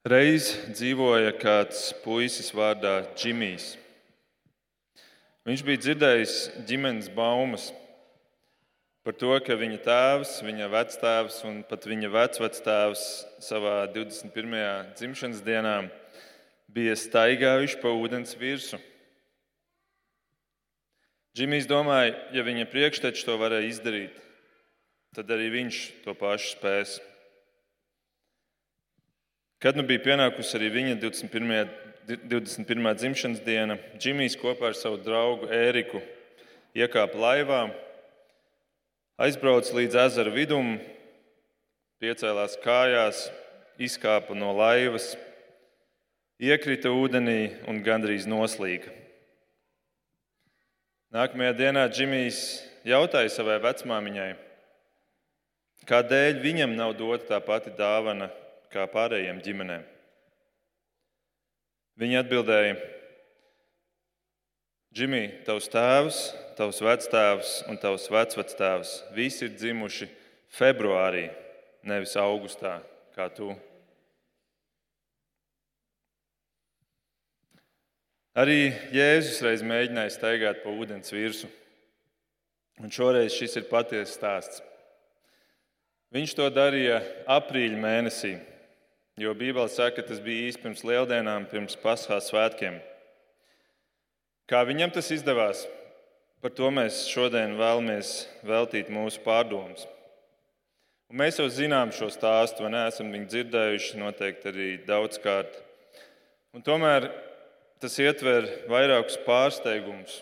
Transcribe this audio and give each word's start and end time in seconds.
Reiz 0.00 0.54
dzīvoja 0.72 1.34
kāds 1.36 1.90
puisis 2.00 2.46
vārdā 2.56 3.02
Džimijs. 3.20 3.74
Viņš 5.44 5.62
bija 5.66 5.80
dzirdējis 5.82 6.36
ģimenes 6.64 7.10
baumas 7.12 7.66
par 9.04 9.12
to, 9.20 9.34
ka 9.44 9.58
viņa 9.60 9.76
tēvs, 9.84 10.32
viņa 10.46 10.70
vectēvs 10.72 11.36
un 11.50 11.58
pat 11.68 11.84
viņa 11.84 12.08
vecvectēvs 12.14 13.04
savā 13.44 13.74
21. 13.92 14.56
dzimšanas 14.96 15.44
dienā 15.44 15.76
bija 16.72 16.96
staigājuši 16.96 17.82
pa 17.84 17.92
ūdens 17.92 18.32
virsmu. 18.40 18.80
Džimijs 21.36 21.68
domāja, 21.68 22.16
ja 22.32 22.48
viņa 22.48 22.70
priekšteči 22.72 23.28
to 23.28 23.36
varēja 23.36 23.68
izdarīt, 23.68 24.16
tad 25.12 25.28
arī 25.28 25.52
viņš 25.60 25.84
to 26.08 26.16
pašu 26.16 26.54
spēs. 26.56 26.96
Kad 29.60 29.76
nu 29.76 29.82
bija 29.84 30.00
pienākusi 30.00 30.54
arī 30.56 30.70
viņa 30.72 30.94
21. 31.02 31.72
21. 32.10 32.94
dzimšanas 32.96 33.42
diena, 33.44 33.76
Džimijs 34.00 34.38
kopā 34.40 34.70
ar 34.70 34.74
savu 34.74 34.96
draugu 35.04 35.50
Ēriku 35.52 36.00
iekāpa 36.74 37.20
laivā, 37.20 37.58
aizbrauca 39.20 39.76
līdz 39.76 39.98
ezera 40.06 40.32
vidum, 40.32 40.78
piecēlās 42.00 42.56
kājās, 42.64 43.26
izkāpa 43.76 44.32
no 44.34 44.54
laivas, 44.56 45.12
iekrita 46.40 46.88
ūdenī 46.96 47.52
un 47.68 47.84
gandrīz 47.84 48.24
noslīga. 48.24 48.88
Nākamajā 51.12 51.52
dienā 51.60 51.84
Džimijs 51.92 52.42
jautāja 52.88 53.28
savai 53.36 53.60
vecmāmiņai, 53.60 54.32
kādēļ 55.84 56.40
viņam 56.48 56.78
nav 56.80 56.96
dota 56.96 57.34
tā 57.34 57.44
pati 57.44 57.76
dāvana 57.76 58.32
kā 58.70 58.86
pārējiem 58.90 59.42
ģimenēm. 59.44 59.84
Viņi 62.00 62.18
atbildēja, 62.22 62.78
Džimij, 64.90 65.28
tavs 65.46 65.68
tēvs, 65.70 66.16
tavs 66.58 66.80
vectēvs 66.82 67.50
un 67.70 67.76
tavs 67.78 68.08
vecvectēvs 68.10 68.94
visi 69.14 69.44
ir 69.46 69.52
dzimuši 69.54 70.08
februārī, 70.50 71.28
nevis 71.86 72.16
augustā, 72.18 72.80
kā 73.14 73.28
tu. 73.30 73.52
Arī 78.34 78.72
Jēzus 78.94 79.38
reiz 79.46 79.62
mēģināja 79.62 80.16
staigāt 80.16 80.64
pa 80.64 80.74
ūdens 80.74 81.14
virsmu. 81.14 81.50
Un 82.80 82.90
šoreiz 82.90 83.34
šis 83.36 83.58
ir 83.60 83.70
patiesa 83.70 84.10
stāsts. 84.10 84.62
Viņš 86.10 86.34
to 86.34 86.46
darīja 86.50 86.98
aprīļa 87.30 87.78
mēnesī, 87.78 88.32
jo 89.20 89.34
Bībele 89.36 89.68
saka, 89.68 90.00
ka 90.00 90.08
tas 90.08 90.20
bija 90.24 90.48
īsi 90.48 90.60
pirms 90.62 90.80
lieldienām, 90.86 91.44
pirms 91.50 91.76
pasaules 91.82 92.30
svētkiem. 92.30 92.78
Kā 94.48 94.62
viņam 94.66 94.92
tas 94.94 95.10
izdevās, 95.12 95.66
par 96.40 96.54
to 96.56 96.70
mēs 96.72 97.04
šodien 97.10 97.58
vēlamies 97.58 98.14
veltīt 98.48 98.88
mūsu 98.92 99.20
pārdomas. 99.26 99.84
Un 101.10 101.20
mēs 101.20 101.40
jau 101.40 101.48
zinām 101.52 101.92
šo 101.92 102.08
stāstu, 102.14 102.64
vai 102.64 102.72
neesam 102.72 103.10
viņu 103.12 103.28
dzirdējuši, 103.28 103.98
noteikti 104.00 104.50
arī 104.50 104.68
daudzkārt. 104.86 105.58
Un 106.56 106.64
tomēr 106.66 107.10
tas 107.82 107.98
ietver 108.00 108.48
vairākus 108.70 109.20
pārsteigumus, 109.26 110.20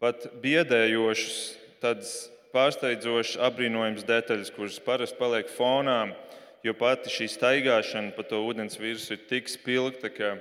pat 0.00 0.24
biedējošus, 0.40 1.38
tādas 1.82 2.14
pārsteidzošas, 2.54 3.38
apbrīnojamas 3.44 4.06
detaļas, 4.08 4.54
kuras 4.56 4.80
parasti 4.84 5.20
paliek 5.20 5.50
fonā 5.52 6.00
jo 6.66 6.74
pati 6.76 7.12
šī 7.12 7.28
staigāšana 7.30 8.14
pa 8.16 8.24
to 8.26 8.42
ūdens 8.44 8.78
virsmu 8.80 9.16
ir 9.16 9.24
tik 9.30 9.48
spilgta, 9.48 10.10
ka 10.12 10.36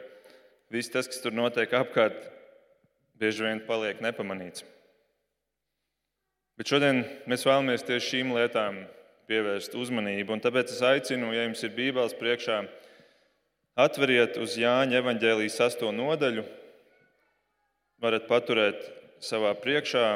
viss 0.73 0.91
tas, 0.91 1.07
kas 1.07 1.21
tur 1.23 1.35
notiek 1.35 1.71
apkārt, 1.73 2.27
bieži 3.19 3.45
vien 3.45 3.63
paliek 3.67 4.01
nepamanīts. 4.03 4.65
Bet 6.59 6.71
šodien 6.71 7.05
mēs 7.29 7.45
vēlamies 7.47 7.85
tieši 7.87 8.11
šīm 8.13 8.33
lietām 8.35 8.81
pievērst 9.29 9.75
uzmanību. 9.79 10.39
Tāpēc 10.43 10.73
es 10.73 10.81
aicinu, 10.83 11.31
ja 11.31 11.45
jums 11.45 11.61
ir 11.63 11.75
Bībeles 11.75 12.15
priekšā, 12.19 12.63
atveriet 13.79 14.39
uz 14.41 14.57
Jāņa 14.59 14.99
evanģēlijas 14.99 15.59
sasto 15.61 15.93
nodaļu, 15.95 16.43
varat 18.03 18.27
paturēt 18.27 18.83
savā 19.23 19.53
priekšā. 19.61 20.07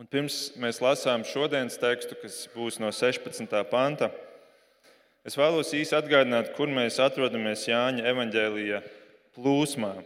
Un 0.00 0.08
pirms 0.10 0.56
mēs 0.58 0.80
lasām 0.82 1.26
šodienas 1.28 1.78
tekstu, 1.78 2.16
kas 2.18 2.46
būs 2.54 2.80
no 2.82 2.90
16. 2.94 3.54
panta, 3.70 4.08
Es 5.26 5.36
vēlos 5.36 5.68
īsi 5.76 5.92
atgādināt, 5.92 6.54
kur 6.56 6.70
mēs 6.72 6.96
atrodamies 7.02 7.66
Jāņa 7.68 8.06
evanģēlīja 8.08 8.80
plūsmā. 9.36 9.98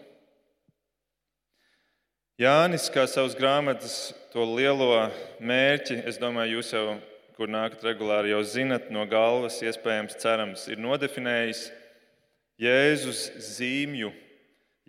Jānis, 2.42 2.88
kā 2.90 3.04
savas 3.06 3.36
grāmatas, 3.38 4.10
to 4.32 4.42
lielo 4.56 4.90
mērķi, 5.38 6.00
es 6.10 6.18
domāju, 6.18 6.58
jūs 6.58 6.72
jau, 6.74 6.96
kur 7.38 7.46
nākat 7.46 7.86
regulāri, 7.86 8.32
jau 8.32 8.42
zinat 8.42 8.90
no 8.94 9.04
galvas, 9.06 9.60
iespējams, 9.62 10.18
cerams, 10.18 10.66
ir 10.66 10.82
nodefinējis 10.82 11.68
Jēzus 12.58 13.22
zīmju, 13.54 14.10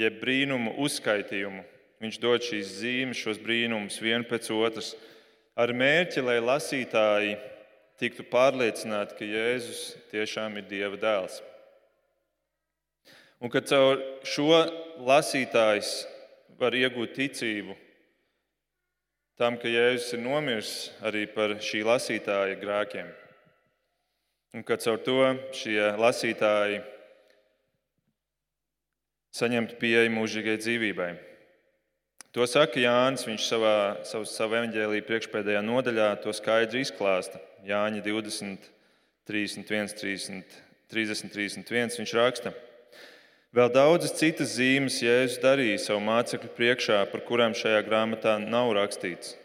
jeb 0.01 0.17
brīnumu 0.21 0.73
uzskaitījumu. 0.85 1.61
Viņš 2.01 2.17
dod 2.21 2.43
šīs 2.45 2.73
zīmes, 2.81 3.21
šos 3.21 3.37
brīnumus 3.41 4.01
vienu 4.01 4.25
pēc 4.29 4.49
otras, 4.53 4.95
ar 5.53 5.69
mērķi, 5.73 6.25
lai 6.25 6.41
lasītāji 6.41 7.37
tiktu 8.01 8.25
pārliecināti, 8.27 9.15
ka 9.17 9.27
Jēzus 9.27 9.95
tiešām 10.11 10.59
ir 10.59 10.67
Dieva 10.69 10.99
dēls. 10.99 11.41
Un 13.43 13.51
ka 13.51 13.61
caur 13.61 13.99
šo 14.27 14.63
lasītājs 15.05 16.05
var 16.59 16.75
iegūt 16.75 17.15
ticību 17.17 17.75
tam, 19.39 19.57
ka 19.59 19.67
Jēzus 19.67 20.15
ir 20.15 20.23
nomiris 20.23 20.73
arī 21.03 21.25
par 21.27 21.57
šī 21.59 21.83
lasītāja 21.87 22.55
grēkiem. 22.61 23.11
Un 24.55 24.63
ka 24.63 24.77
caur 24.79 25.01
to 25.03 25.19
šie 25.51 25.91
lasītāji 25.99 26.79
saņemtu 29.35 29.75
pieeju 29.81 30.13
mūžīgai 30.15 30.55
dzīvībai. 30.61 31.09
To 32.35 32.43
saka 32.47 32.79
Jānis. 32.79 33.23
Viņš 33.27 33.47
savā, 33.47 33.75
savā, 34.07 34.27
savā 34.27 34.61
evanģēlīja 34.61 35.07
priekšpēdējā 35.07 35.61
nodaļā 35.63 36.09
to 36.23 36.33
skaidri 36.35 36.83
izklāsta. 36.83 37.39
Jāņa 37.65 38.03
20, 38.05 38.69
31, 39.25 39.97
30, 39.97 40.55
30, 40.93 41.33
31. 41.33 41.97
Viņš 41.99 42.15
raksta, 42.19 42.53
Vēl 43.55 43.69
daudzas 43.71 44.11
citas 44.19 44.57
zīmes 44.57 44.97
Jēzus 44.99 45.39
darīja 45.39 45.77
savu 45.79 46.01
mācekļu 46.03 46.49
priekšā, 46.57 46.97
par 47.07 47.21
kurām 47.23 47.53
šajā 47.55 47.85
grāmatā 47.87 48.33
nav 48.41 48.73
rakstīts. 48.75 49.37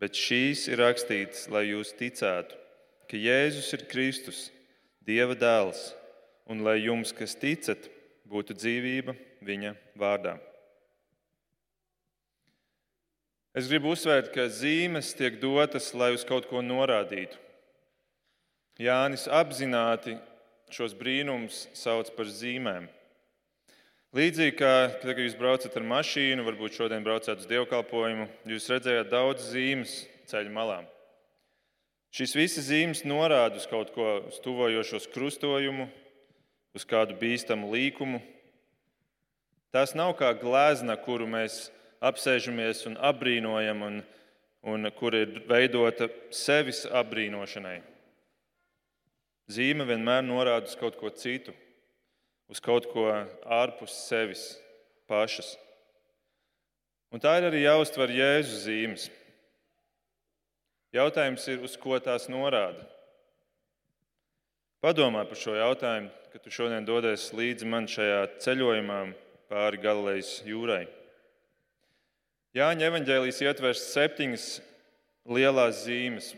Bet 0.00 0.16
šīs 0.16 0.62
ir 0.70 0.80
rakstītas, 0.80 1.42
lai 1.52 1.66
jūs 1.66 1.90
ticētu, 1.98 2.56
ka 3.04 3.20
Jēzus 3.20 3.68
ir 3.76 3.84
Kristus, 3.90 4.46
Dieva 5.04 5.36
dēls, 5.36 5.90
un 6.48 6.64
lai 6.64 6.78
jums, 6.86 7.12
kas 7.12 7.36
ticat, 7.36 7.90
būtu 8.24 8.56
dzīvība 8.56 9.12
viņa 9.44 9.74
vārdā. 10.00 10.38
Es 13.52 13.68
gribu 13.68 13.92
uzsvērt, 13.92 14.32
ka 14.32 14.48
zīmes 14.48 15.12
tiek 15.18 15.36
dotas, 15.42 15.92
lai 15.92 16.14
uz 16.16 16.24
kaut 16.24 16.48
ko 16.48 16.64
norādītu. 16.64 17.36
Jānis 18.80 19.26
apzināti 19.28 20.14
šos 20.72 20.94
brīnumus 20.96 21.66
sauc 21.76 22.08
par 22.16 22.30
zīmēm. 22.32 22.86
Līdzīgi 24.16 24.54
kā, 24.56 24.72
kad 25.02 25.18
jūs 25.20 25.36
braucat 25.38 25.76
ar 25.76 25.84
mašīnu, 25.86 26.46
varbūt 26.46 26.78
šodien 26.78 27.04
braucāt 27.04 27.42
uz 27.42 27.50
dievkalpojumu, 27.50 28.24
jūs 28.48 28.70
redzējāt 28.72 29.10
daudz 29.12 29.50
zīmes 29.52 29.92
ceļu 30.32 30.54
malām. 30.54 30.88
Šīs 32.16 32.32
visas 32.34 32.70
zīmes 32.70 33.04
norāda 33.04 33.60
uz 33.60 33.68
kaut 33.70 33.92
ko, 33.94 34.08
uz 34.32 34.40
tuvojošos 34.42 35.10
krustojumu, 35.12 35.90
uz 36.74 36.88
kādu 36.88 37.14
bīstamu 37.20 37.68
līkumu. 37.70 38.22
Tās 39.76 39.92
nav 39.92 40.16
kā 40.18 40.32
glezna, 40.40 40.96
kuru 40.98 41.28
mēs 41.30 41.66
apsēžamies 42.00 42.86
un 42.88 42.96
apbrīnojam, 42.96 43.84
un, 43.86 44.02
un 44.64 44.90
kur 44.96 45.20
ir 45.20 45.42
veidota 45.46 46.08
sevis 46.32 46.86
apbrīnošanai. 46.88 47.78
Zīme 49.50 49.86
vienmēr 49.88 50.22
norāda 50.22 50.68
uz 50.70 50.76
kaut 50.78 50.94
ko 51.00 51.10
citu, 51.10 51.54
uz 52.50 52.60
kaut 52.62 52.86
ko 52.92 53.08
ārpus 53.42 53.96
sevis 54.06 54.44
pašas. 55.10 55.56
Un 57.10 57.22
tā 57.22 57.32
ir 57.40 57.48
arī 57.48 57.64
jāuztver 57.64 58.12
Jēzus 58.14 58.62
zīmes. 58.68 59.08
Jautājums 60.94 61.46
ir, 61.50 61.58
uz 61.66 61.74
ko 61.78 61.98
tās 62.02 62.28
norāda? 62.30 62.86
Padomā 64.82 65.26
par 65.28 65.38
šo 65.38 65.56
jautājumu, 65.58 66.08
kad 66.32 66.42
tu 66.42 66.52
šodien 66.54 66.86
dodies 66.86 67.26
līdzi 67.34 67.66
man 67.68 67.90
šajā 67.90 68.22
ceļojumā 68.42 69.00
pāri 69.50 69.82
Galilejas 69.82 70.38
jūrai. 70.46 70.84
Jāņa 72.54 72.86
evanģēlijas 72.88 73.42
ietvers 73.44 73.82
septiņas 73.92 74.46
lielās 75.30 75.84
zīmes. 75.84 76.32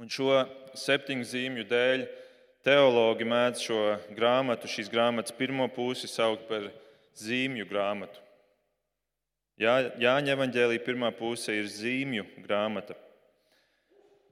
Un 0.00 0.08
šo 0.08 0.32
septiņu 0.80 1.26
zīmju 1.28 1.66
dēļ 1.68 2.02
teologi 2.64 3.26
mēdz 3.28 3.60
šo 3.60 3.80
grāmatu, 4.16 4.68
šīs 4.72 4.88
grāmatas 4.88 5.34
pirmo 5.36 5.66
pusi 5.68 6.08
saukt 6.08 6.46
par 6.48 6.70
zīmju 7.20 7.66
grāmatu. 7.68 8.22
Jā, 9.60 9.74
Jāņa 10.00 10.32
evanģēlīja 10.32 10.80
pirmā 10.86 11.10
puse 11.18 11.52
ir 11.52 11.68
zīmju 11.68 12.24
grāmata. 12.46 12.96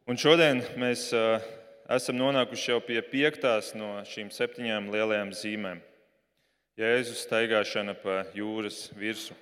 Un 0.09 0.17
šodien 0.17 0.63
mēs 0.81 1.11
esam 1.13 2.17
nonākuši 2.17 2.71
jau 2.73 2.81
pie 2.87 3.03
piektās 3.05 3.75
no 3.77 3.99
šīm 4.09 4.33
septiņām 4.33 4.89
lielajām 4.95 5.35
zīmēm- 5.37 5.85
Jēzus 6.81 7.27
staigāšana 7.27 7.93
pa 8.01 8.23
jūras 8.33 8.87
virsmu. 8.97 9.37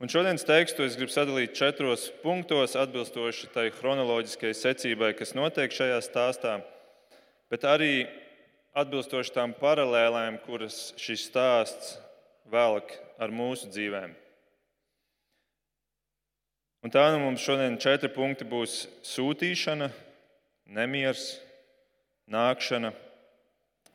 Un 0.00 0.08
šodienas 0.08 0.46
tekstu 0.48 0.86
es 0.86 0.94
gribu 0.96 1.12
sadalīt 1.12 1.52
četros 1.52 2.06
punktos, 2.22 2.72
atbilstoši 2.72 3.50
tai 3.52 3.66
chronoloģiskajai 3.74 4.56
secībai, 4.56 5.10
kas 5.18 5.34
notiek 5.36 5.74
šajā 5.76 5.98
stāstā, 6.06 6.54
bet 7.52 7.66
arī 7.68 8.06
atbilstoši 8.80 9.34
tām 9.34 9.52
paralēlēm, 9.60 10.38
kuras 10.46 10.94
šis 10.96 11.26
stāsts 11.28 11.98
velk 12.48 12.96
ar 13.20 13.28
mūsu 13.28 13.68
dzīvēm. 13.68 14.16
Un 16.80 16.96
tā 16.96 17.04
nu 17.12 17.20
mums 17.20 17.44
šodien 17.44 17.76
četri 17.76 18.08
punkti 18.08 18.48
būs 18.48 18.86
sūtīšana, 19.04 19.90
nemieris, 20.80 21.34
nākšana, 22.32 22.96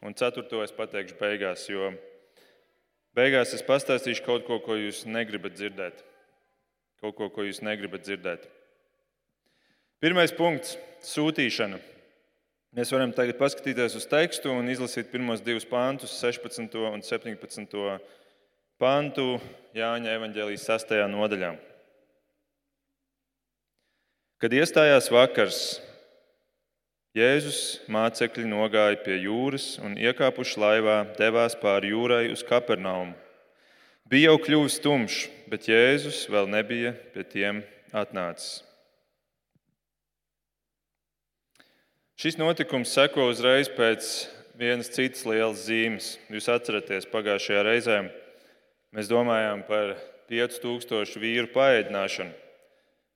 un 0.06 0.14
ceturto 0.14 0.62
es 0.62 0.76
pateikšu 0.76 1.18
beigās, 1.18 1.66
jo 1.66 1.96
Beigās 3.16 3.54
es 3.56 3.64
pastāstīšu 3.64 4.26
kaut 4.26 4.44
ko, 4.48 4.60
ko 4.60 4.76
jūs 4.76 5.06
negribat 5.08 5.56
dzirdēt. 5.56 6.02
Kaut 7.00 7.16
ko, 7.16 7.30
ko 7.32 7.46
jūs 7.48 7.62
negribat 7.64 8.04
dzirdēt. 8.04 8.44
Pirmais 10.04 10.34
punkts- 10.36 10.76
sūtīšana. 11.14 11.80
Mēs 12.76 12.92
varam 12.92 13.14
tagad 13.16 13.38
paskatīties 13.40 13.96
uz 13.96 14.06
tekstu 14.06 14.52
un 14.52 14.68
izlasīt 14.68 15.08
pirmos 15.12 15.40
divus 15.40 15.64
pāntus, 15.64 16.12
16. 16.20 16.92
un 16.92 17.02
17. 17.02 18.02
pāntu 18.78 19.40
Jāņa 19.74 20.12
evanģēlijas 20.18 20.68
6. 20.68 21.08
nodaļā. 21.08 21.54
Kad 24.44 24.52
iestājās 24.52 25.08
vakars, 25.08 25.80
Jēzus 27.16 27.80
mācekļi 27.88 28.44
nogāja 28.52 28.98
pie 29.00 29.16
jūras 29.24 29.78
un 29.80 29.94
iekāpuši 29.96 30.58
laivā, 30.60 30.96
devās 31.16 31.54
pāri 31.56 31.94
jūrai 31.94 32.26
uz 32.34 32.42
Kapernaumu. 32.44 33.14
Bija 34.12 34.34
jau 34.34 34.42
kļuvis 34.44 34.82
tumšs, 34.84 35.22
bet 35.48 35.70
Jēzus 35.70 36.26
vēl 36.28 36.50
nebija 36.52 36.92
pie 37.14 37.24
tiem 37.24 37.62
atnācis. 37.96 38.66
Šis 42.20 42.36
notikums 42.36 42.92
seko 42.92 43.30
uzreiz 43.32 43.70
pēc 43.72 44.10
vienas 44.60 44.92
citas 44.92 45.24
lielas 45.24 45.64
zīmes. 45.70 46.10
Jūs 46.28 46.50
atceraties, 46.52 47.08
pagājušajā 47.14 47.62
reizē 47.64 48.02
mēs 48.92 49.08
domājām 49.08 49.64
par 49.70 49.94
5000 50.28 51.16
vīru 51.24 51.48
paēdināšanu, 51.56 52.36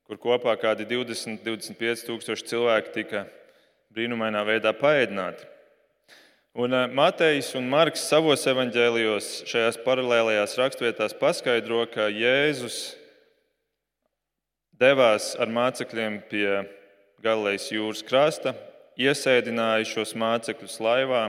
kur 0.08 0.22
kopā 0.24 0.56
kādi 0.64 0.88
20-25 0.88 2.06
tūkstoši 2.08 2.48
cilvēki 2.54 2.96
tika 2.96 3.22
brīnumainā 3.90 4.44
veidā 4.46 4.70
paēdināti. 4.76 5.46
Un 6.58 6.74
eh, 6.74 6.86
Matejs 6.90 7.52
un 7.58 7.68
Marks 7.70 8.04
savos 8.10 8.46
evaņģēlijos 8.50 9.30
šajās 9.50 9.78
paralēlajās 9.84 10.56
rakstvietās 10.58 11.14
paskaidro, 11.18 11.84
ka 11.90 12.08
Jēzus 12.10 12.80
devās 14.80 15.32
ar 15.38 15.50
mācekļiem 15.52 16.20
pie 16.30 16.48
Galilejas 17.22 17.68
jūras 17.70 18.02
krasta, 18.06 18.54
iesēdināja 18.98 19.86
šos 19.90 20.14
mācekļus 20.18 20.78
laivā, 20.82 21.24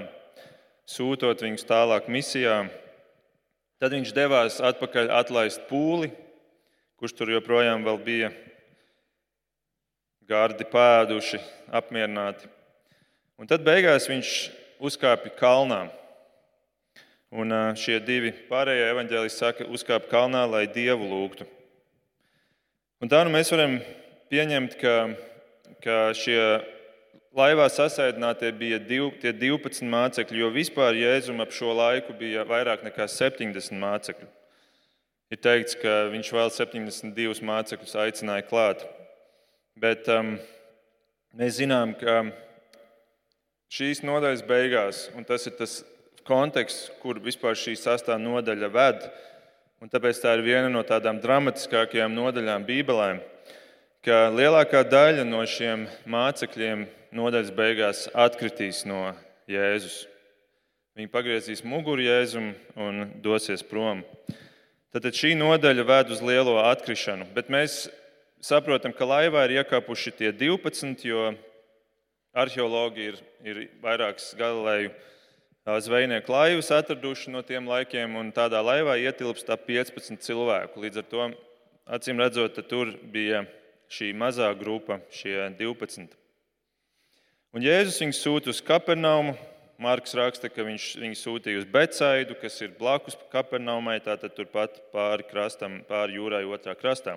sūtot 0.88 1.42
viņus 1.44 1.68
tālāk 1.68 2.08
misijā. 2.12 2.64
Tad 3.82 3.98
viņš 3.98 4.14
devās 4.16 4.62
atpakaļ 4.62 5.10
atlaist 5.18 5.66
pūli, 5.70 6.12
kurš 7.02 7.18
tur 7.18 7.34
joprojām 7.34 7.86
bija 8.06 8.30
gardi 10.32 10.66
pēduši, 10.68 11.42
apmierināti. 11.76 12.48
Un 13.42 13.50
tad 13.50 13.66
beigās 13.68 14.08
viņš 14.10 14.36
uzkāpa 14.82 15.32
kalnā. 15.38 15.86
Un 17.32 17.54
šie 17.80 17.96
divi 18.04 18.34
pārējie 18.50 18.90
evaņģēlisti 18.92 19.40
saka, 19.40 19.68
uzkāpa 19.72 20.10
kalnā, 20.12 20.44
lai 20.52 20.66
dievu 20.68 21.08
lūgtu. 21.08 21.48
Un 23.02 23.12
tā 23.12 23.22
nu 23.26 23.32
mēs 23.34 23.52
varam 23.54 23.80
pieņemt, 24.32 24.76
ka, 24.82 24.96
ka 25.82 25.96
šie 26.18 26.38
laivā 27.36 27.70
sasēdinātie 27.72 28.52
bija 28.60 28.82
div, 28.84 29.14
12 29.24 29.88
mācekļi, 29.90 30.44
jo 30.44 30.52
vispār 30.54 31.00
Jēzum 31.00 31.40
ap 31.44 31.56
šo 31.56 31.72
laiku 31.78 32.16
bija 32.20 32.44
vairāk 32.48 32.84
nekā 32.86 33.08
70 33.10 33.80
mācekļi. 33.80 34.28
Ir 35.32 35.40
teikts, 35.40 35.78
ka 35.80 36.12
viņš 36.12 36.34
vēl 36.36 36.52
72 36.52 37.48
mācekļus 37.48 37.96
aicināja 38.04 38.44
klāt. 38.50 38.84
Bet 39.82 40.06
um, 40.14 40.36
mēs 41.34 41.56
zinām, 41.58 41.96
ka 41.98 42.20
šīs 43.74 44.04
nodaļas 44.06 44.44
beigās, 44.46 44.98
un 45.18 45.26
tas 45.26 45.48
ir 45.50 45.56
tas 45.58 45.80
konteksts, 46.28 46.92
kur 47.02 47.18
vispār 47.24 47.58
šī 47.58 47.74
sastāvā 47.80 48.20
nodaļa 48.22 48.68
ved, 48.76 49.08
un 49.82 49.90
tāpēc 49.90 50.20
tā 50.22 50.36
ir 50.38 50.44
viena 50.46 50.70
no 50.70 50.84
tādām 50.86 51.18
dramatiskākajām 51.24 52.14
nodaļām 52.14 52.68
Bībelē, 52.68 53.08
ka 54.06 54.28
lielākā 54.30 54.84
daļa 54.86 55.26
no 55.26 55.42
šiem 55.50 55.88
mācekļiem 56.06 56.86
nodaļas 57.18 57.50
beigās 57.58 58.04
atkritīs 58.14 58.84
no 58.86 59.08
Jēzus. 59.50 60.04
Viņi 60.94 61.10
pagriezīs 61.10 61.66
muguru 61.66 62.06
Jēzum 62.06 62.52
un 62.78 63.02
dosies 63.26 63.66
prom. 63.66 64.06
Tad 64.94 65.10
šī 65.10 65.34
nodaļa 65.40 65.88
ved 65.90 66.14
uz 66.14 66.22
lielo 66.22 66.60
atkrišanu, 66.68 67.32
bet 67.34 67.50
mēs 67.50 67.88
saprotam, 68.42 68.94
ka 68.94 69.06
laivā 69.08 69.46
ir 69.48 69.62
iekāpuši 69.62 70.14
tie 70.18 70.32
12, 70.36 71.06
jo 71.06 71.32
arheologi 72.34 73.12
ir, 73.12 73.22
ir 73.46 73.64
vairākas 73.84 74.32
galilēju 74.40 74.92
zvejnieku 75.86 76.34
laivas 76.34 76.72
atraduši 76.74 77.32
no 77.32 77.44
tiem 77.46 77.68
laikiem, 77.70 78.16
un 78.18 78.32
tādā 78.34 78.64
laivā 78.66 78.98
ietilpst 78.98 79.50
ap 79.54 79.68
15 79.68 80.24
cilvēku. 80.26 80.82
Līdz 80.82 81.04
ar 81.04 81.10
to, 81.12 81.28
acīm 81.86 82.22
redzot, 82.22 82.58
tur 82.70 82.96
bija 83.14 83.46
šī 83.92 84.12
mazā 84.18 84.50
grupa, 84.58 85.00
šie 85.14 85.38
12. 85.60 86.18
Un 87.52 87.66
Jēzus 87.66 88.00
viņus 88.02 88.22
sūta 88.24 88.54
uz 88.54 88.62
Kapernaumu. 88.64 89.36
Marks 89.82 90.14
raksta, 90.14 90.46
ka 90.46 90.62
viņš 90.62 90.84
viņu 91.02 91.18
sūtīja 91.18 91.64
uz 91.64 91.66
Becaidu, 91.66 92.36
kas 92.38 92.60
ir 92.62 92.76
blakus 92.78 93.18
Kapernaumai, 93.32 93.96
tātad 94.06 94.36
turpat 94.38 94.78
pāri 94.94 95.26
krastam, 95.26 95.80
pāri 95.90 96.20
jūrai 96.20 96.44
otrā 96.46 96.76
krastā. 96.78 97.16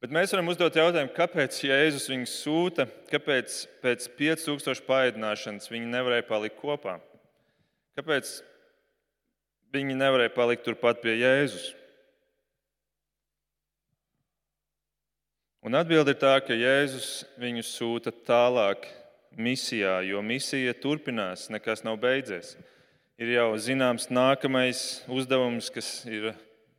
Bet 0.00 0.12
mēs 0.16 0.32
varam 0.32 0.48
uzdot 0.48 0.78
jautājumu, 0.78 1.12
kāpēc 1.12 1.58
Jēzus 1.60 2.06
viņus 2.08 2.36
sūta, 2.40 2.86
kāpēc 3.10 3.56
pēc 3.82 4.06
5000 4.16 4.86
paēdināšanas 4.86 5.68
viņi 5.68 5.90
nevarēja 5.92 6.24
palikt 6.24 6.56
kopā? 6.56 6.94
Kāpēc 8.00 8.30
viņi 9.76 9.98
nevarēja 10.00 10.32
palikt 10.32 10.64
turpat 10.64 11.02
pie 11.04 11.18
Jēzus? 11.20 11.68
Un 15.60 15.76
atbilde 15.76 16.16
ir 16.16 16.20
tā, 16.24 16.32
ka 16.40 16.56
Jēzus 16.56 17.12
viņus 17.36 17.76
sūta 17.76 18.16
tālāk 18.24 18.88
misijā, 19.36 19.98
jo 20.08 20.24
misija 20.24 20.72
turpinās, 20.80 21.50
nekas 21.52 21.84
nav 21.84 22.00
beidzies. 22.00 22.56
Ir 23.20 23.36
jau 23.36 23.50
zināms 23.60 24.08
nākamais 24.08 25.02
uzdevums, 25.12 25.68
kas 25.68 25.98
ir 26.08 26.32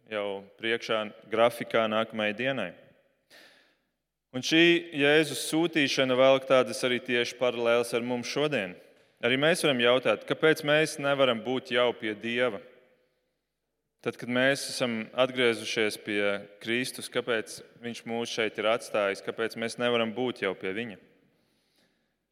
jau 0.09 0.41
priekšā 0.57 1.05
grafikā 1.29 1.85
nākamajai 1.85 2.39
dienai. 2.41 2.71
Un 4.31 4.43
šī 4.47 4.63
Jēzus 4.95 5.43
sūtīšana 5.49 6.15
velk 6.15 6.45
tādas 6.47 6.79
arī 6.87 7.01
tieši 7.03 7.35
paralēlas 7.35 7.91
ar 7.97 8.05
mums 8.05 8.29
šodien. 8.31 8.77
Arī 9.21 9.35
mēs 9.37 9.61
varam 9.65 9.81
jautāt, 9.83 10.23
kāpēc 10.25 10.63
mēs 10.65 10.95
nevaram 11.03 11.41
būt 11.43 11.73
jau 11.75 11.89
pie 11.93 12.13
Dieva? 12.15 12.61
Tad, 14.01 14.15
kad 14.17 14.31
mēs 14.33 14.63
esam 14.71 15.03
atgriezušies 15.13 15.99
pie 16.01 16.21
Kristus, 16.63 17.11
kāpēc 17.11 17.59
Viņš 17.83 17.99
mūs 18.09 18.31
šeit 18.33 18.57
ir 18.57 18.69
atstājis, 18.71 19.21
kāpēc 19.21 19.57
mēs 19.61 19.77
nevaram 19.77 20.09
būt 20.15 20.41
jau 20.41 20.55
pie 20.57 20.71
Viņa? 20.73 20.97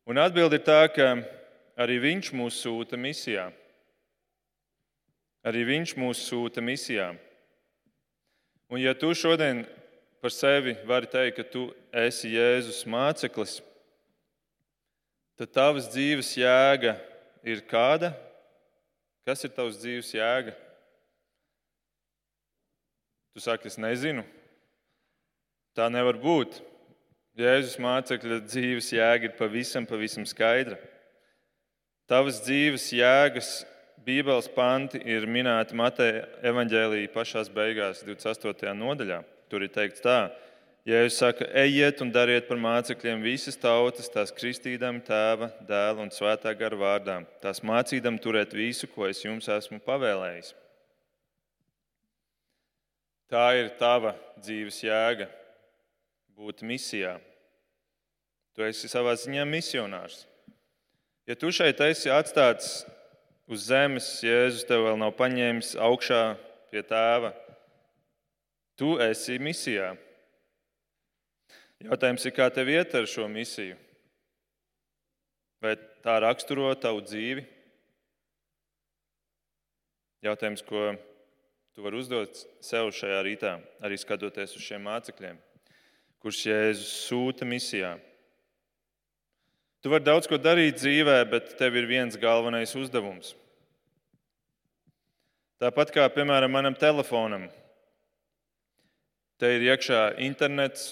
Un 0.09 0.17
atbildi 0.23 0.57
ir 0.57 0.65
tā, 0.65 0.79
ka 0.89 1.11
arī 1.77 1.99
Viņš 2.01 2.31
mūs 2.33 2.57
sūta 2.63 2.97
misijā. 2.97 3.49
Arī 5.45 5.67
Viņš 5.67 5.93
mūs 5.99 6.23
sūta 6.25 6.63
misijā. 6.63 7.11
Un 8.71 8.81
ja 8.81 8.95
tu 8.97 9.11
šodien 9.13 9.65
par 10.21 10.33
sevi 10.35 10.75
vari 10.87 11.07
teikt, 11.09 11.37
ka 11.37 11.45
tu 11.47 11.67
esi 11.95 12.33
Jēzus 12.35 12.83
māceklis, 12.89 13.59
tad 15.39 15.53
tavas 15.55 15.87
dzīves 15.91 16.33
jēga 16.37 16.97
ir 17.47 17.63
kāda? 17.67 18.11
Kas 19.27 19.45
ir 19.45 19.53
tavs 19.55 19.79
dzīves 19.79 20.11
jēga? 20.15 20.55
Tu 23.35 23.43
saki, 23.45 23.69
es 23.69 23.77
nezinu. 23.79 24.25
Tā 25.77 25.87
nevar 25.91 26.17
būt. 26.19 26.59
Jēzus 27.39 27.77
mācekļa 27.79 28.41
dzīves 28.49 28.89
jēga 28.91 29.29
ir 29.29 29.35
pavisam, 29.37 29.85
pavisam 29.87 30.25
skaidra. 30.27 30.79
Tavas 32.09 32.41
dzīves 32.43 32.89
jēgas 32.97 33.59
Bībeles 34.03 34.47
panti 34.55 34.99
ir 35.05 35.27
minēti 35.29 35.75
Mateja 35.77 36.23
evaņģēlīja 36.49 37.11
pašās 37.13 37.51
beigās, 37.53 38.01
28. 38.07 38.73
nodaļā. 38.79 39.19
Tur 39.49 39.65
ir 39.65 39.73
teikts 39.73 40.03
tā, 40.05 40.19
Jēzus 40.87 41.19
saka, 41.19 41.45
ejiet 41.59 41.99
un 42.01 42.09
dariet 42.09 42.47
par 42.47 42.57
mācekļiem 42.57 43.19
visas 43.21 43.59
tautas, 43.59 44.07
tās 44.09 44.31
kristīdam 44.33 45.01
tēva, 45.05 45.51
dēla 45.67 46.05
un 46.05 46.11
svētā 46.13 46.53
gara 46.57 46.77
vārdā, 46.79 47.17
tās 47.43 47.59
mācīdam 47.67 48.17
turēt 48.21 48.55
visu, 48.55 48.87
ko 48.89 49.09
es 49.09 49.19
jums 49.25 49.49
esmu 49.51 49.81
pavēlējis. 49.85 50.53
Tā 53.29 53.43
ir 53.59 53.69
tava 53.77 54.15
dzīves 54.39 54.79
jēga, 54.81 55.27
būt 56.39 56.63
misijā. 56.65 57.17
Tu 58.55 58.65
esi 58.65 58.89
savā 58.89 59.13
ziņā 59.19 59.43
misionārs. 59.45 60.23
Ja 61.29 61.35
tu 61.37 61.51
šeit 61.53 61.83
esi 61.85 62.09
atstāts 62.09 62.79
uz 63.45 63.67
zemes, 63.67 64.07
Jēzus 64.25 64.65
tev 64.65 64.87
vēl 64.87 64.97
nav 65.03 65.13
paņēmis 65.19 65.75
augšā 65.77 66.23
pie 66.71 66.81
tēva, 66.87 67.35
tu 68.79 68.95
esi 69.03 69.35
misijā. 69.43 69.91
Jautājums 71.83 72.25
ir, 72.27 72.35
kā 72.35 72.47
tev 72.51 72.71
iet 72.71 72.95
ar 72.95 73.07
šo 73.07 73.27
misiju? 73.31 73.75
Vai 75.63 75.75
tā 76.03 76.15
raksturo 76.23 76.71
tavu 76.79 77.03
dzīvi? 77.03 77.43
Jautājums, 80.23 80.63
ko 80.67 80.93
tu 81.75 81.83
vari 81.83 81.99
uzdot 81.99 82.41
sev 82.63 82.91
šajā 82.95 83.19
rītā, 83.23 83.53
arī 83.83 83.99
skatoties 83.99 84.55
uz 84.55 84.63
šiem 84.63 84.83
mācekļiem, 84.87 85.37
kurus 86.19 86.41
Jēzus 86.43 86.89
sūta 87.07 87.47
misijā. 87.47 87.93
Tu 89.79 89.91
vari 89.91 90.03
daudz 90.03 90.27
ko 90.27 90.35
darīt 90.39 90.81
dzīvē, 90.81 91.21
bet 91.31 91.55
tev 91.59 91.77
ir 91.79 91.87
viens 91.87 92.19
galvenais 92.19 92.75
uzdevums. 92.75 93.31
Tāpat 95.59 95.91
kā, 95.95 96.03
piemēram, 96.11 96.51
manam 96.51 96.75
telefonam. 96.75 97.47
Te 99.39 99.53
ir 99.55 99.63
iekšā 99.71 100.19
internets, 100.25 100.89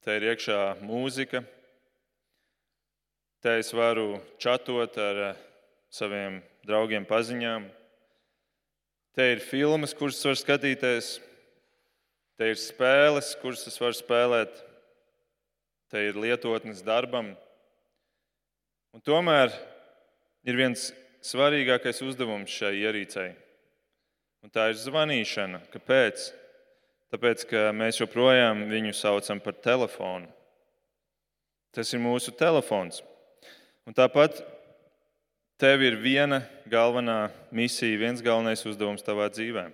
Te 0.00 0.14
ir 0.16 0.24
iekšā 0.30 0.78
mūzika, 0.80 1.42
te 3.44 3.52
es 3.60 3.68
varu 3.76 4.14
čatot 4.40 4.94
ar 4.96 5.20
eh, 5.26 5.42
saviem 5.92 6.38
draugiem, 6.64 7.04
paziņām. 7.04 7.66
Te 9.12 9.26
ir 9.34 9.44
filmas, 9.44 9.92
kuras 9.92 10.22
var 10.24 10.40
skatīties, 10.40 11.10
te 12.40 12.48
ir 12.48 12.56
spēles, 12.56 13.34
kuras 13.42 13.66
es 13.68 13.76
varu 13.76 14.00
spēlēt, 14.00 14.64
te 15.92 16.06
ir 16.08 16.16
lietotnes 16.16 16.80
darbam. 16.86 17.34
Un 18.96 19.04
tomēr 19.04 19.52
ir 20.48 20.56
viens 20.64 20.88
svarīgākais 21.20 22.00
uzdevums 22.08 22.56
šai 22.56 22.78
ierīcei, 22.86 23.34
un 24.40 24.48
tā 24.48 24.70
ir 24.72 24.80
zvanīšana. 24.80 25.66
Kāpēc? 25.76 26.30
Tāpēc, 27.10 27.42
ka 27.50 27.70
mēs 27.74 27.98
joprojām 27.98 28.68
viņu 28.70 28.94
saucam 28.94 29.40
par 29.42 29.56
telefonu. 29.58 30.28
Tas 31.74 31.90
ir 31.94 32.02
mūsu 32.02 32.30
telefons. 32.34 33.00
Un 33.86 33.94
tāpat 33.96 34.38
tev 35.58 35.82
ir 35.82 35.98
viena 35.98 36.40
galvenā 36.70 37.32
misija, 37.54 37.98
viens 37.98 38.22
galvenais 38.22 38.62
uzdevums 38.66 39.02
tavā 39.06 39.26
dzīvē. 39.30 39.66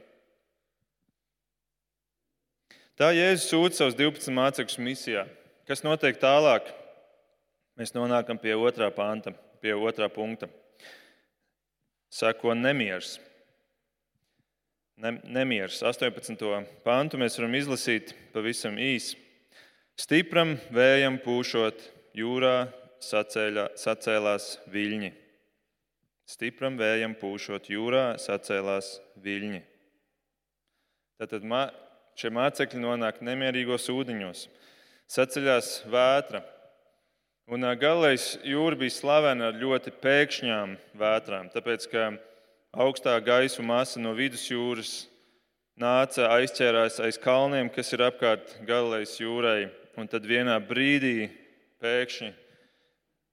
Tā 2.96 3.10
Jēzus 3.12 3.50
sūta 3.52 3.76
savus 3.76 3.96
12 3.98 4.32
mācekļus 4.32 4.80
misijā. 4.80 5.26
Kas 5.68 5.84
notiek 5.84 6.16
tālāk? 6.16 6.70
Mēs 7.76 7.92
nonākam 7.92 8.40
pie 8.40 8.54
otrā 8.56 8.88
panta, 8.94 9.34
pie 9.60 9.74
otrā 9.76 10.08
punkta. 10.08 10.48
Seko 12.08 12.54
nemieris 12.56 13.18
nemieris. 14.96 15.82
18. 15.84 16.64
pāntu 16.84 17.20
mēs 17.20 17.36
varam 17.38 17.54
izlasīt 17.58 18.14
pavisam 18.32 18.78
īsi. 18.80 19.18
Stipram 19.96 20.56
vējam 20.72 21.16
pūšot, 21.24 21.80
jūrā 22.16 22.68
sacēlā, 23.00 23.70
sacēlās 23.80 24.56
viļņi. 24.72 25.12
Stipram 26.26 26.76
vējam 26.80 27.14
pūšot, 27.20 27.70
jūrā 27.70 28.16
sacēlās 28.20 28.96
viļņi. 29.22 29.62
Tātad 31.16 31.46
šie 32.18 32.32
mācekļi 32.34 32.82
nonāk 32.82 33.22
nemierīgos 33.24 33.88
ūdeņos, 33.92 34.46
saceļās 35.12 35.70
vētra. 35.92 36.42
Un 37.46 37.62
galvenais 37.78 38.34
jūra 38.44 38.76
bija 38.80 38.92
slavena 38.92 39.52
ar 39.52 39.60
ļoti 39.60 39.92
pēkšņām 40.02 40.72
vētrām, 40.98 41.52
tāpēc 41.54 41.86
ka 41.92 42.08
augstā 42.76 43.16
gaisu 43.24 43.64
masa 43.64 44.00
no 44.00 44.12
vidusjūras 44.12 45.06
nāca 45.80 46.28
aizķērās 46.36 47.00
aiz 47.00 47.16
kalniem, 47.20 47.70
kas 47.72 47.92
ir 47.96 48.04
apkārt 48.04 48.52
Galilejas 48.68 49.16
jūrai, 49.16 49.70
un 49.96 50.08
tad 50.12 50.28
vienā 50.28 50.58
brīdī 50.60 51.30
pēkšņi 51.80 52.30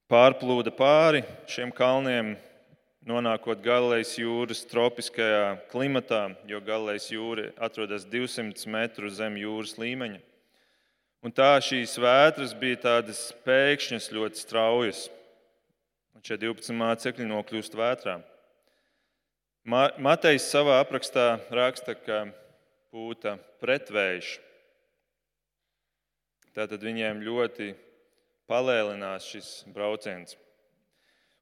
pārplūda 0.08 0.72
pāri 0.72 1.22
šiem 1.50 1.72
kalniem, 1.76 2.34
nonākot 3.04 3.60
Galilejas 3.60 4.16
jūras 4.16 4.64
tropiskajā 4.70 5.58
klimatā, 5.72 6.30
jo 6.48 6.60
Galilejas 6.64 7.10
jūra 7.12 7.50
atrodas 7.60 8.08
200 8.08 8.68
metru 8.72 9.12
zem 9.12 9.36
jūras 9.40 9.76
līmeņa. 9.80 10.22
Un 11.24 11.32
tā 11.32 11.54
šīs 11.64 11.96
vētras 12.00 12.52
bija 12.56 12.80
tādas 12.82 13.26
pēkšņas, 13.44 14.12
ļoti 14.12 14.40
straujas. 14.40 15.08
Un 16.16 16.24
šie 16.24 16.36
12 16.40 16.76
mācekļi 16.76 17.28
nokļūst 17.28 17.76
vētrām. 17.80 18.24
Matejs 19.64 20.44
savā 20.52 20.76
aprakstā 20.82 21.38
raksta, 21.48 21.94
ka 21.96 22.26
pūta 22.92 23.38
pretvējš. 23.64 24.34
Tātad 26.52 26.84
viņiem 26.84 27.22
ļoti 27.24 27.70
palēlinās 28.44 29.24
šis 29.24 29.48
brauciens. 29.72 30.36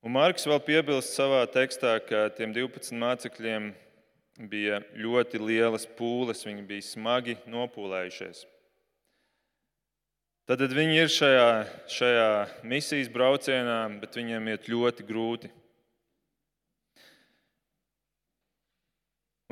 Un 0.07 0.14
Marks 0.14 0.47
vēl 0.47 0.62
piebilst 0.62 1.17
savā 1.19 1.41
tekstā, 1.50 1.97
ka 1.99 2.29
tiem 2.37 2.55
12 2.55 2.95
mācekļiem 3.02 3.73
bija 4.50 4.79
ļoti 4.95 5.43
lielas 5.43 5.88
pūles, 5.99 6.45
viņi 6.47 6.62
bija 6.67 6.87
smagi 6.87 7.37
nopūlējušies. 7.50 8.45
Tad 10.47 10.62
viņi 10.62 10.97
ir 10.99 11.11
šajā, 11.11 11.50
šajā 11.91 12.31
misijas 12.71 13.11
braucienā, 13.11 13.81
bet 13.99 14.14
viņiem 14.19 14.55
iet 14.55 14.71
ļoti 14.71 15.07
grūti. 15.11 15.50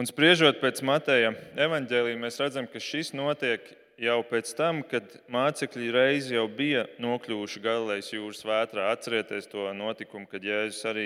Un 0.01 0.07
spriežot 0.09 0.63
pēc 0.63 0.79
Mateja 0.81 1.35
evaņģēlī, 1.61 2.15
mēs 2.17 2.39
redzam, 2.41 2.65
ka 2.65 2.81
šis 2.81 3.11
notiek 3.13 3.67
jau 4.01 4.15
pēc 4.25 4.53
tam, 4.57 4.79
kad 4.89 5.05
mācekļi 5.29 5.91
reiz 5.93 6.31
jau 6.33 6.47
bija 6.49 6.87
nokļuvuši 7.05 7.61
Galilejas 7.61 8.09
jūras 8.15 8.41
vētrā. 8.49 8.87
Atcerieties 8.95 9.51
to 9.53 9.67
notikumu, 9.77 10.25
kad 10.31 10.47
Jēzus 10.47 10.87
arī 10.89 11.05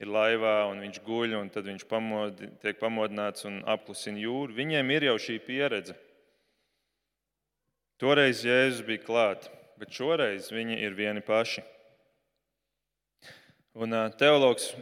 ir 0.00 0.08
laivā 0.08 0.54
un 0.70 0.80
viņš 0.86 1.02
guļ, 1.04 1.36
un 1.36 1.52
tad 1.52 1.68
viņš 1.68 1.84
pamodi, 1.90 2.48
tiek 2.64 2.80
pamodināts 2.80 3.44
un 3.50 3.60
apklusina 3.74 4.24
jūru. 4.24 4.56
Viņiem 4.56 4.94
ir 4.96 5.08
jau 5.10 5.18
šī 5.26 5.36
pieredze. 5.44 5.98
Toreiz 8.00 8.40
Jēzus 8.48 8.86
bija 8.88 9.04
klāt, 9.04 9.50
bet 9.76 9.92
šoreiz 9.92 10.48
viņi 10.48 10.80
ir 10.80 10.96
vieni 10.96 11.20
paši. 11.20 11.60
Un 13.76 13.92
teologs 14.16 14.72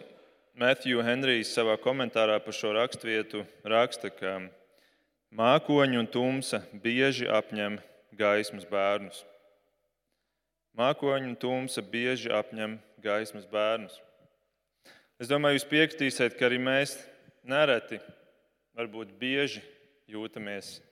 Matthew 0.52 1.00
Henrijs 1.00 1.49
savā 1.56 1.78
komentārā 1.80 2.35
par 2.44 2.52
šo 2.52 2.75
raksturvietu 2.76 3.40
raksta, 3.64 4.11
ka 4.12 4.35
mākoņi 5.32 5.97
un 5.97 6.09
tumsa 6.12 6.61
bieži 6.82 7.25
apņem 7.25 7.78
gaismas 8.21 8.66
bērnus. 8.68 9.23
Mākoņi 10.76 11.30
un 11.30 11.38
tumsa 11.40 11.80
bieži 11.80 12.28
apņem 12.37 12.76
gaismas 13.00 13.49
bērnus. 13.49 13.97
Es 15.16 15.32
domāju, 15.32 15.56
jūs 15.56 15.68
piekritīsiet, 15.73 16.37
ka 16.37 16.50
arī 16.50 16.61
mēs 16.61 16.99
nereti, 17.49 18.02
varbūt 18.76 19.16
bieži 19.16 19.64
jūtamies 20.12 20.82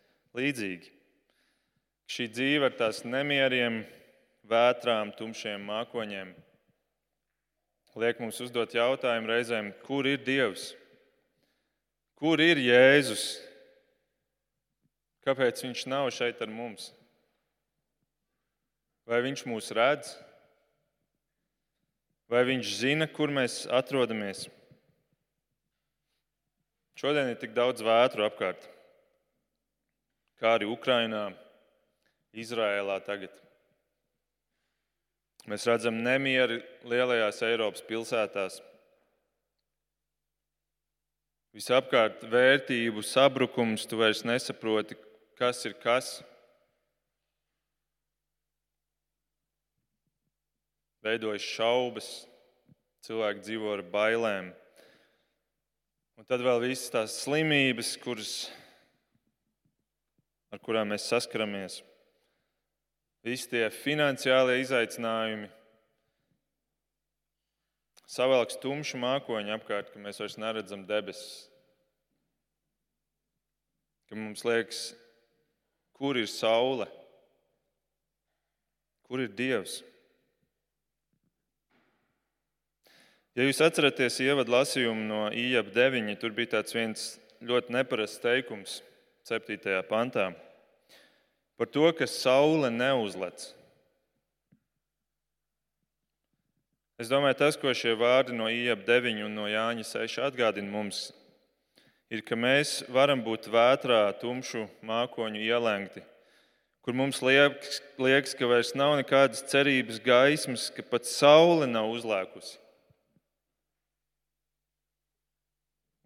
līdzīgi. 0.40 0.88
Šī 2.08 2.32
dzīve 2.32 2.70
ar 2.70 2.80
tās 2.80 3.04
nemieriem, 3.04 3.82
vētrām, 4.48 5.12
tumšiem 5.20 5.68
mākoņiem 5.68 6.32
liek 7.98 8.20
mums 8.22 8.38
uzdot 8.42 8.74
jautājumu 8.74 9.30
reizēm, 9.30 9.72
kur 9.86 10.06
ir 10.06 10.20
Dievs? 10.22 10.70
Kur 12.20 12.40
ir 12.44 12.60
Jēzus? 12.60 13.40
Kāpēc 15.26 15.62
Viņš 15.64 15.86
nav 15.90 16.10
šeit 16.14 16.40
ar 16.44 16.52
mums? 16.52 16.90
Vai 19.08 19.22
Viņš 19.24 19.44
mūs 19.48 19.72
redz? 19.76 20.14
Vai 22.30 22.44
Viņš 22.46 22.74
zina, 22.78 23.08
kur 23.10 23.32
mēs 23.32 23.64
atrodamies? 23.66 24.46
Šodien 27.00 27.32
ir 27.32 27.38
tik 27.40 27.54
daudz 27.56 27.80
vētru 27.80 28.26
apkārt, 28.26 28.66
kā 30.36 30.58
arī 30.58 30.68
Ukrajinā, 30.68 31.30
Izrēlā 32.36 32.98
tagad. 33.06 33.32
Mēs 35.48 35.64
redzam 35.68 35.96
nemieru 36.04 36.58
lielajās 36.88 37.40
Eiropas 37.46 37.84
pilsētās. 37.86 38.58
Visapkārt 41.56 42.22
vērtību 42.30 43.02
sabrukums, 43.02 43.86
tu 43.88 43.98
vairs 43.98 44.20
nesaproti, 44.22 44.94
kas 45.40 45.64
ir 45.66 45.74
kas. 45.82 46.20
Veidojas 51.00 51.42
šaubas, 51.56 52.08
cilvēki 53.08 53.46
dzīvo 53.48 53.72
ar 53.72 53.82
bailēm. 53.90 54.52
Un 56.20 56.28
tad 56.28 56.44
vēl 56.44 56.60
visas 56.68 56.92
tās 56.92 57.16
slimības, 57.24 57.94
kuras, 58.04 58.34
ar 60.52 60.60
kurām 60.60 60.92
mēs 60.92 61.08
saskaramies. 61.08 61.80
Visi 63.20 63.50
tie 63.52 63.66
finansiālie 63.68 64.62
izaicinājumi, 64.62 65.50
savelks 68.08 68.56
tumšu 68.62 68.96
mākoņu 69.02 69.52
apkārt, 69.58 69.92
ka 69.92 70.00
mēs 70.00 70.22
vairs 70.22 70.38
neredzam 70.40 70.86
debesis. 70.88 71.44
Ka 74.08 74.16
mums 74.16 74.40
liekas, 74.48 74.80
kur 75.94 76.16
ir 76.16 76.26
saule, 76.32 76.88
kur 79.04 79.20
ir 79.20 79.30
Dievs. 79.36 79.82
Ja 83.36 83.44
jūs 83.44 83.60
atceraties 83.62 84.16
ievadu 84.24 84.56
lasījumu 84.56 85.04
no 85.06 85.24
IEP 85.28 85.74
9, 85.76 86.16
tur 86.18 86.32
bija 86.34 86.56
tāds 86.56 86.74
viens 86.74 87.10
ļoti 87.44 87.76
neparasts 87.76 88.24
teikums 88.24 88.80
7. 89.28 89.84
pantā 89.86 90.32
par 91.60 91.68
to, 91.68 91.90
ka 91.92 92.06
saule 92.08 92.70
neuzlec. 92.72 93.50
Es 96.96 97.10
domāju, 97.12 97.36
tas, 97.36 97.58
ko 97.60 97.74
šie 97.76 97.92
vārdi 98.00 98.32
no 98.32 98.46
IEP 98.48 98.86
9 98.88 99.20
un 99.26 99.36
no 99.36 99.44
Jāņa 99.44 99.84
6 99.84 100.22
atgādina 100.24 100.72
mums, 100.72 101.10
ir, 102.08 102.24
ka 102.24 102.32
mēs 102.32 102.78
varam 102.88 103.20
būt 103.20 103.50
vētrā, 103.52 104.06
tumšu 104.22 104.64
mākoņu 104.88 105.44
ielēgti, 105.44 106.00
kur 106.80 106.96
mums 106.96 107.20
liekas, 107.20 107.82
liekas, 108.00 108.32
ka 108.40 108.48
vairs 108.48 108.72
nav 108.72 108.96
nekādas 109.02 109.44
cerības 109.52 110.00
gaismas, 110.00 110.70
ka 110.72 110.80
pat 110.80 111.04
saule 111.04 111.68
nav 111.68 111.92
uzlēkusi. 111.92 112.56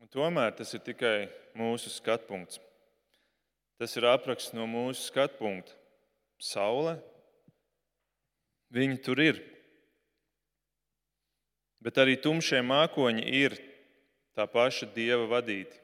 Un 0.03 0.11
tomēr 0.11 0.51
tas 0.59 0.75
ir 0.75 0.83
tikai 0.83 1.19
mūsu 1.55 1.95
skatpunkts. 1.95 2.59
Tas 3.81 3.97
ir 3.99 4.07
apraksts 4.07 4.55
no 4.55 4.69
mūsu 4.71 5.09
skatpunkta. 5.09 5.75
Saule, 6.39 6.99
viņa 8.75 9.01
tur 9.07 9.21
ir 9.23 9.43
bet 11.85 12.01
arī 12.01 12.17
tumšie 12.17 12.63
mākoņi 12.65 13.25
ir 13.45 13.59
tā 14.35 14.47
paša 14.49 14.89
dieva 14.97 15.29
vadīti. 15.29 15.77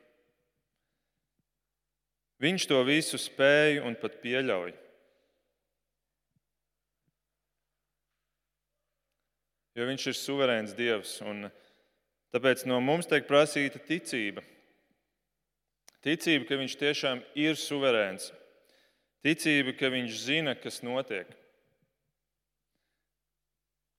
Viņš 2.40 2.64
to 2.70 2.78
visu 2.88 3.20
spēj 3.20 3.82
un 3.84 3.98
pat 4.00 4.16
pieļauj. 4.22 4.72
Jo 9.76 9.86
viņš 9.86 10.06
ir 10.08 10.16
suverēns 10.16 10.72
dievs, 10.76 11.12
un 11.20 11.50
tāpēc 12.32 12.64
no 12.68 12.80
mums 12.82 13.08
tiek 13.08 13.28
prasīta 13.28 13.78
ticība. 13.84 14.42
Ticība, 16.04 16.46
ka 16.48 16.56
viņš 16.60 16.76
tiešām 16.80 17.20
ir 17.36 17.58
suverēns. 17.60 18.30
Ticība, 19.20 19.74
ka 19.76 19.90
viņš 19.92 20.16
zina, 20.16 20.54
kas 20.56 20.80
notiek. 20.84 21.28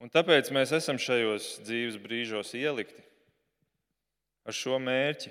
Un 0.02 0.10
tāpēc 0.10 0.50
mēs 0.50 0.74
esam 0.74 0.98
šajos 0.98 1.60
dzīves 1.62 2.00
brīžos 2.02 2.56
ielikti 2.58 3.04
ar 4.50 4.58
šo 4.58 4.80
mērķi, 4.82 5.30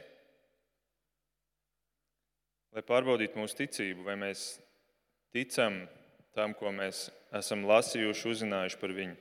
lai 2.76 2.84
pārbaudītu 2.86 3.40
mūsu 3.40 3.58
ticību, 3.64 4.04
vai 4.06 4.14
mēs 4.20 4.44
ticam 5.34 5.82
tam, 6.38 6.54
ko 6.54 6.70
mēs 6.70 7.08
esam 7.34 7.66
lasījuši, 7.66 8.28
uzzinājuši 8.30 8.78
par 8.78 8.94
viņu. 8.94 9.18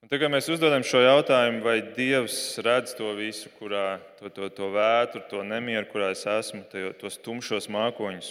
Un 0.00 0.08
tagad 0.08 0.30
mēs 0.32 0.46
uzdodam 0.48 0.80
šo 0.86 1.02
jautājumu, 1.04 1.58
vai 1.60 1.80
Dievs 1.96 2.34
redz 2.64 2.94
to 2.96 3.10
visu, 3.18 3.50
kurā, 3.58 3.98
to, 4.16 4.30
to, 4.32 4.46
to 4.56 4.70
vētru, 4.72 5.20
to 5.28 5.42
nemieru, 5.44 5.84
kurā 5.90 6.08
es 6.14 6.22
esmu, 6.24 6.62
tos 7.02 7.18
tumšos 7.20 7.68
mākoņus. 7.68 8.30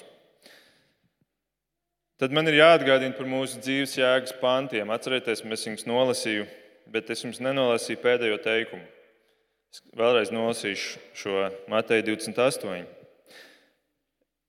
Tad 2.20 2.34
man 2.36 2.50
ir 2.50 2.58
jāatgādina 2.58 3.14
par 3.16 3.30
mūsu 3.30 3.62
dzīves 3.62 3.94
jēgas 3.96 4.34
pantiem. 4.42 4.90
Atcerieties, 4.92 5.46
mēs 5.46 5.68
jums 5.70 5.86
nolasīju, 5.88 6.50
bet 6.92 7.14
es 7.14 7.22
jums 7.24 7.38
nenolasīju 7.46 8.02
pēdējo 8.02 8.42
teikumu. 8.44 8.84
Es 9.70 9.86
vēlreiz 9.96 10.34
nolasīšu 10.34 11.06
šo 11.22 11.46
Mateja 11.70 12.10
28. 12.10 12.82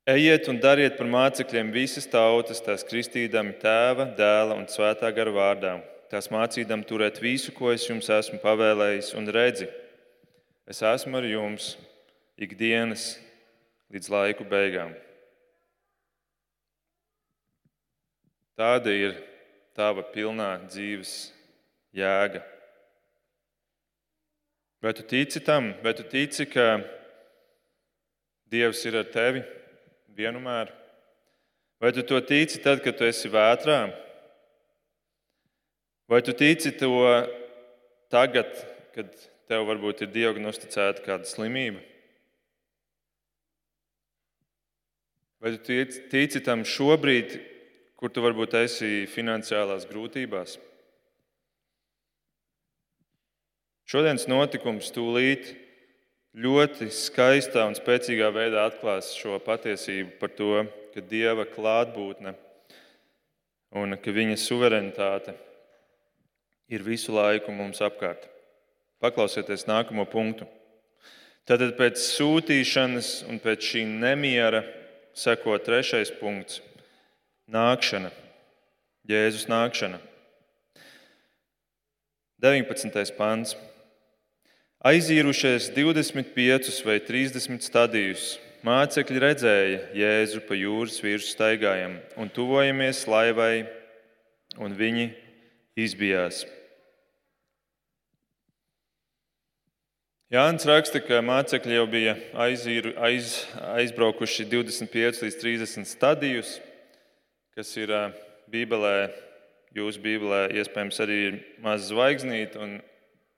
Ejiet 0.09 0.48
un 0.48 0.59
dariet 0.64 0.96
par 0.96 1.12
mācekļiem 1.12 1.70
visas 1.76 2.09
tautas, 2.09 2.64
tās 2.64 2.83
kristīdami 2.88 3.59
tēva, 3.61 4.09
dēla 4.16 4.56
un 4.56 4.64
svētā 4.72 5.12
gara 5.14 5.37
vārdā, 5.37 5.76
tās 6.11 6.27
mācīdam 6.33 6.83
turēt 6.87 7.20
visu, 7.23 7.53
ko 7.55 7.70
es 7.70 7.87
jums 7.87 8.11
esmu 8.11 8.40
pavēlējis, 8.42 9.12
un 9.18 9.31
redzi, 9.31 9.68
es 10.66 10.83
esmu 10.83 11.20
ar 11.20 11.29
jums 11.29 11.77
ikdienas 12.40 13.14
līdz 13.94 14.11
laiku 14.11 14.46
beigām. 14.49 14.92
Tāda 18.59 18.92
ir 18.92 19.14
tava 19.77 20.03
pilnā 20.12 20.51
dzīves 20.66 21.31
jēga. 21.96 22.42
Vai 24.81 24.92
tu 24.96 25.05
tici 25.05 25.40
tam, 25.44 25.70
vai 25.85 25.94
tu 25.96 26.05
tici, 26.09 26.46
ka 26.49 26.81
Dievs 28.51 28.81
ir 28.88 28.96
ar 28.99 29.07
tevi 29.07 29.44
vienmēr? 30.18 30.73
Vai 31.81 31.92
tu 31.94 32.03
to 32.03 32.18
tici 32.27 32.59
tad, 32.64 32.81
kad 32.83 32.96
tu 32.99 33.07
esi 33.07 33.31
vētrā? 33.31 33.85
Vai 36.11 36.23
tu 36.23 36.33
tici 36.33 36.73
to 36.75 36.90
tagad, 38.11 38.51
kad 38.90 39.12
tev 39.46 39.68
varbūt 39.68 40.01
ir 40.03 40.09
diagnosticēta 40.11 41.05
kāda 41.05 41.29
slimība? 41.29 41.79
Vai 45.38 45.53
tu 45.55 45.61
tici, 45.68 46.01
tici 46.11 46.40
tam 46.42 46.64
šobrīd, 46.66 47.37
kur 47.94 48.11
tu 48.11 48.25
varbūt 48.25 48.57
esi 48.59 49.05
finansiālās 49.12 49.87
grūtībās. 49.87 50.57
Šodienas 53.87 54.27
notikums 54.27 54.90
tūlīt 54.96 55.53
ļoti 56.35 56.88
skaistā 56.90 57.68
un 57.70 57.79
spēcīgā 57.79 58.33
veidā 58.35 58.64
atklās 58.66 59.12
šo 59.14 59.38
patiesību 59.46 60.18
par 60.18 60.35
to, 60.35 60.51
ka 60.90 61.07
Dieva 61.07 61.46
klātbūtne 61.46 62.35
un 63.79 63.94
ka 64.03 64.16
viņa 64.18 64.40
suverenitāte 64.42 65.37
ir 66.70 66.87
visu 66.87 67.12
laiku 67.12 67.52
mums 67.52 67.83
apkārt. 67.83 68.28
Paklausieties 69.02 69.66
nākamo 69.68 70.06
punktu. 70.09 70.46
Tātad 71.48 71.74
pēc 71.78 71.98
sūtīšanas 71.98 73.24
un 73.28 73.40
pēc 73.42 73.72
šī 73.72 73.87
nemiera 73.88 74.62
seko 75.16 75.56
trešais 75.59 76.12
punkts 76.20 76.61
nākšana, 77.50 78.12
Jēzus 79.11 79.48
nākšana. 79.50 79.98
19. 82.40 83.16
pāns. 83.18 83.56
Aizīrušies 84.87 85.66
25 85.76 86.78
vai 86.87 87.00
30 87.04 87.66
stadijus, 87.66 88.38
mācekļi 88.64 89.24
redzēja 89.26 89.83
Jēzu 89.98 90.40
pa 90.46 90.56
jūras 90.56 91.02
virsmu 91.04 91.35
staigājam 91.35 91.98
un 92.16 92.30
tuvojamies 92.33 93.02
laivai, 93.11 93.66
un 94.56 94.72
viņi 94.78 95.11
izbijās. 95.76 96.46
Jānis 100.30 100.66
raksta, 100.68 101.00
ka 101.02 101.18
mācekļi 101.26 101.74
jau 101.74 101.86
bija 101.90 102.16
aizīru, 102.38 102.94
aiz, 103.02 103.40
aizbraukuši 103.74 104.46
25 104.46 105.24
līdz 105.26 105.38
30 105.42 105.88
stadijus 105.90 106.58
kas 107.60 107.74
ir 107.76 107.90
Bībelē, 108.48 109.10
jūsu 109.76 110.00
Bībelē, 110.00 110.46
iespējams, 110.62 111.00
arī 111.04 111.16
ir 111.26 111.34
maza 111.60 111.90
zvaigznīte 111.90 112.56
un 112.62 112.78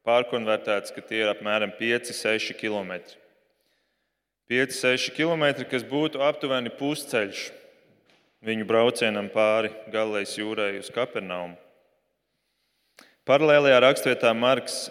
pārkonvertēts, 0.06 0.92
ka 0.94 1.02
tie 1.02 1.24
ir 1.24 1.30
apmēram 1.32 1.72
5-6 1.78 2.52
km. 2.60 3.00
5-6 4.52 5.10
km, 5.16 5.64
kas 5.66 5.82
būtu 5.88 6.22
aptuveni 6.22 6.70
pusceļš 6.78 7.48
viņu 8.46 8.68
braucienam 8.68 9.32
pāri 9.32 9.72
Galilejas 9.90 10.36
jūrai 10.38 10.76
uz 10.78 10.92
Kapernaumu. 10.94 11.58
Paralēlajā 13.26 13.82
rakstvietā 13.82 14.30
Marks 14.38 14.84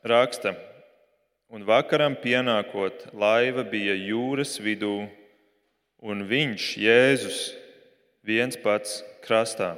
raksta, 0.00 0.54
un 1.48 1.64
vakaram 1.64 2.16
pienākot, 2.18 3.08
laiva 3.16 3.64
bija 3.64 3.96
jūras 3.96 4.58
vidū, 4.60 5.08
un 6.04 6.24
viņš, 6.28 6.66
Jēzus, 6.78 7.40
viens 8.22 8.58
pats 8.60 9.00
krastā. 9.24 9.76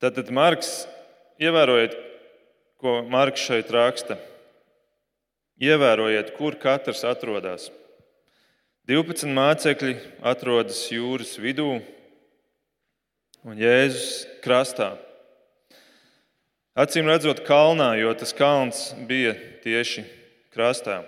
Tātad 0.00 0.32
Marks, 0.32 0.86
ievērojiet, 1.40 1.96
ko 2.80 3.00
Marks 3.08 3.44
šeit 3.48 3.70
raksta. 3.72 4.18
Ievērojiet, 5.56 6.34
kur 6.36 6.56
katrs 6.60 7.04
atrodas. 7.08 7.70
12 8.86 9.32
mācekļi 9.34 9.96
atrodas 10.20 10.84
jūras 10.92 11.32
vidū 11.42 11.78
un 13.46 13.56
Jēzus 13.58 14.26
krastā. 14.44 14.92
Acīm 16.76 17.06
redzot, 17.08 17.38
kalnā, 17.48 17.94
jo 17.96 18.10
tas 18.12 18.34
kalns 18.36 18.90
bija 19.08 19.30
tieši 19.64 20.02
krastā. 20.52 20.98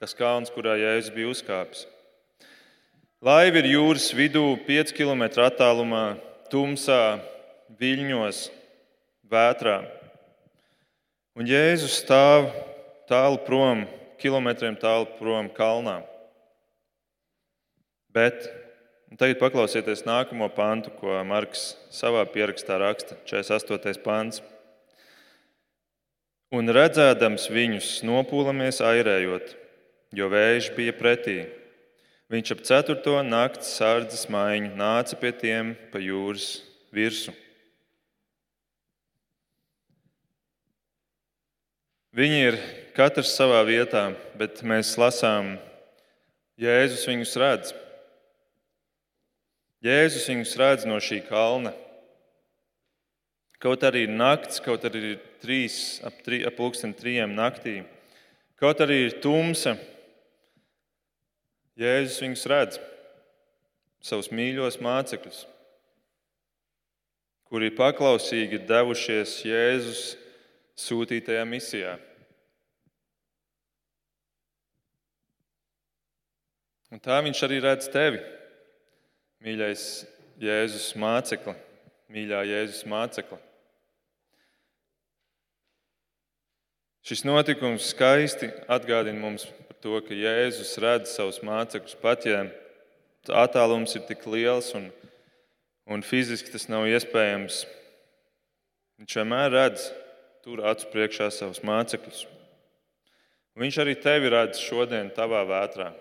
Tas 0.00 0.16
kalns, 0.16 0.48
kurā 0.48 0.78
Jēzus 0.80 1.12
bija 1.12 1.28
uzkāpis. 1.34 1.82
Laiva 3.20 3.60
ir 3.60 3.68
jūras 3.74 4.06
vidū, 4.16 4.54
5 4.64 4.94
km 4.96 5.26
attālumā, 5.44 6.16
tumsā, 6.48 7.18
viļņos, 7.76 8.40
vētrā. 9.28 9.76
Un 11.36 11.52
Jēzus 11.52 12.00
stāv 12.00 12.48
tālu 13.04 13.44
prom, 13.44 13.84
kilometriem 14.16 14.80
tālu 14.80 15.12
prom 15.20 15.52
kalnā. 15.52 15.98
Bet 18.16 18.48
tagad 19.20 19.44
paklausieties 19.44 20.06
nākamo 20.08 20.48
pantu, 20.56 20.96
ko 20.96 21.20
Marks 21.28 21.74
savā 21.92 22.24
pierakstā 22.32 22.80
raksta, 22.80 23.20
48. 23.28 24.00
pāns. 24.00 24.40
Un 26.54 26.70
redzēdams 26.70 27.48
viņus, 27.50 27.88
nopūlamies 28.06 28.78
airējot, 28.84 29.56
jo 30.14 30.28
vējš 30.30 30.70
bija 30.76 30.94
pretī. 30.94 31.40
Viņš 32.30 32.52
ap 32.54 32.62
ceturto 32.66 33.16
nakts 33.26 33.72
sārdzes 33.78 34.28
maiņu 34.30 34.72
nāca 34.78 35.18
pie 35.18 35.32
tiem 35.34 35.74
pa 35.90 36.02
jūras 36.02 36.60
virsmu. 36.94 37.34
Viņi 42.16 42.38
ir 42.48 42.58
katrs 42.96 43.34
savā 43.36 43.60
vietā, 43.66 44.08
bet 44.38 44.62
mēs 44.64 44.94
lasām, 44.96 45.56
Jēzus 46.56 47.02
viņus 47.04 47.34
redz. 47.36 47.72
Jēzus 49.84 50.24
viņus 50.30 50.54
redz 50.56 50.86
no 50.88 50.96
šī 51.04 51.18
kalna. 51.26 51.74
Kaut 53.62 53.84
arī 53.88 54.04
ir 54.04 54.12
nakts, 54.12 54.60
kaut 54.60 54.84
arī 54.84 55.02
ir 55.14 55.20
trīs, 55.40 55.98
ap, 56.04 56.18
tri, 56.24 56.42
ap 56.44 56.56
pulksten 56.58 56.92
trijiem 56.96 57.32
naktī, 57.36 57.78
kaut 58.60 58.82
arī 58.84 59.06
ir 59.06 59.20
tumsa, 59.24 59.76
Jēzus 61.76 62.22
viņus 62.24 62.42
redz, 62.48 62.76
savus 64.00 64.30
mīļos 64.32 64.78
mācekļus, 64.80 65.42
kuri 67.52 67.68
paklausīgi 67.76 68.62
devušies 68.64 69.34
Jēzus 69.44 70.04
sūtītajā 70.80 71.42
misijā. 71.48 71.98
Un 76.92 77.02
tā 77.02 77.20
viņš 77.24 77.44
arī 77.44 77.60
redz 77.60 77.90
tevi, 77.92 78.22
mīļais 79.44 79.86
Jēzus 80.40 80.94
mācekli, 80.96 81.52
mīļā 82.12 82.42
Jēzus 82.46 82.84
mācekli. 82.90 83.38
Šis 87.06 87.22
notikums 87.22 87.86
skaisti 87.92 88.48
atgādina 88.66 89.20
mums 89.22 89.44
par 89.46 89.76
to, 89.82 89.98
ka 90.02 90.14
Jēzus 90.14 90.72
redz 90.82 91.12
savus 91.14 91.38
mācekļus 91.46 91.98
pat, 92.02 92.26
ja 92.26 92.40
attālums 93.30 93.94
ir 93.94 94.06
tik 94.08 94.26
liels 94.30 94.72
un, 94.74 94.88
un 95.86 96.02
fiziski 96.02 96.50
tas 96.50 96.66
nav 96.70 96.88
iespējams. 96.90 97.62
Viņš 98.98 99.18
vienmēr 99.20 99.52
redz 99.54 99.90
tur 100.42 100.64
acu 100.66 100.90
priekšā 100.90 101.30
savus 101.34 101.62
mācekļus. 101.66 102.24
Viņš 103.56 103.78
arī 103.82 103.94
tevi 104.02 104.30
redz 104.32 104.60
šodien, 104.60 105.08
tavā 105.14 105.40
vētrā. 105.48 105.92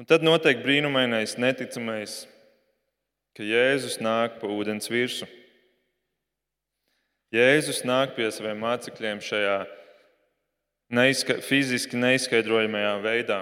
Un 0.00 0.06
tad 0.08 0.22
notiek 0.24 0.62
brīnumainais, 0.62 1.34
neticamais, 1.36 2.22
ka 3.40 3.46
Jēzus 3.48 3.94
nāk 4.04 4.34
pa 4.36 4.48
ūdens 4.52 4.90
virsmu. 4.92 5.24
Jēzus 7.32 7.86
nāk 7.88 8.10
pie 8.12 8.26
saviem 8.28 8.58
mācekļiem 8.60 9.22
šajā 9.24 9.54
neizska 10.92 11.38
fiziski 11.40 11.96
neizskaidrojamajā 11.96 12.90
veidā, 13.00 13.38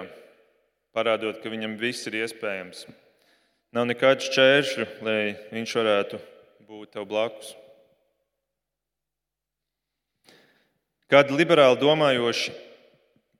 parādot, 0.95 1.41
ka 1.43 1.51
viņam 1.51 1.75
viss 1.81 2.07
ir 2.07 2.15
iespējams. 2.21 2.85
Nav 3.75 3.89
nekādu 3.89 4.23
šķēršļu, 4.29 4.87
lai 5.03 5.19
viņš 5.51 5.75
varētu 5.81 6.21
būt 6.69 6.95
tev 6.95 7.09
blakus. 7.11 7.51
Kādi 11.11 11.35
liberāli 11.35 11.81
domājoši 11.83 12.55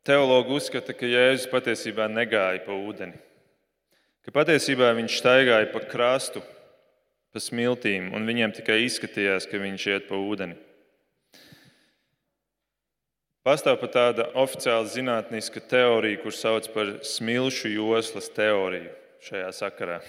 teologi 0.03 0.59
uzskata, 0.59 0.91
ka 0.91 1.07
Jēzus 1.07 1.47
patiesībā 1.55 2.11
negāja 2.11 2.65
pa 2.67 2.75
ūdeni, 2.75 3.15
ka 4.25 4.33
patiesībā 4.35 4.91
viņš 4.97 5.19
staigāja 5.21 5.69
pa 5.73 5.83
krastu, 5.89 6.41
pa 7.33 7.41
smiltīm, 7.43 8.11
un 8.15 8.25
viņiem 8.27 8.55
tikai 8.57 8.81
izskatījās, 8.85 9.47
ka 9.49 9.61
viņš 9.61 9.87
iet 9.93 10.09
pa 10.09 10.17
ūdeni. 10.17 10.57
Pastāv 13.45 13.79
pat 13.81 13.93
tāda 13.95 14.25
oficiāla 14.37 14.85
zinātniska 14.91 15.61
teorija, 15.71 16.19
kuras 16.21 16.41
sauc 16.43 16.67
par 16.73 16.97
smilšu 17.07 17.71
joslas 17.71 18.27
teoriju 18.35 18.91
šajā 19.25 19.53
sakarā. 19.55 20.01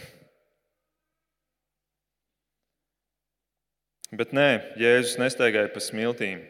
Bet 4.10 4.34
nē, 4.34 4.74
Jēzus 4.80 5.20
nestaigāja 5.22 5.70
pa 5.70 5.80
smiltīm. 5.82 6.42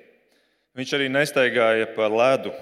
Viņš 0.78 0.92
arī 0.96 1.10
nestaigāja 1.12 1.90
pa 1.92 2.08
ledu. 2.08 2.54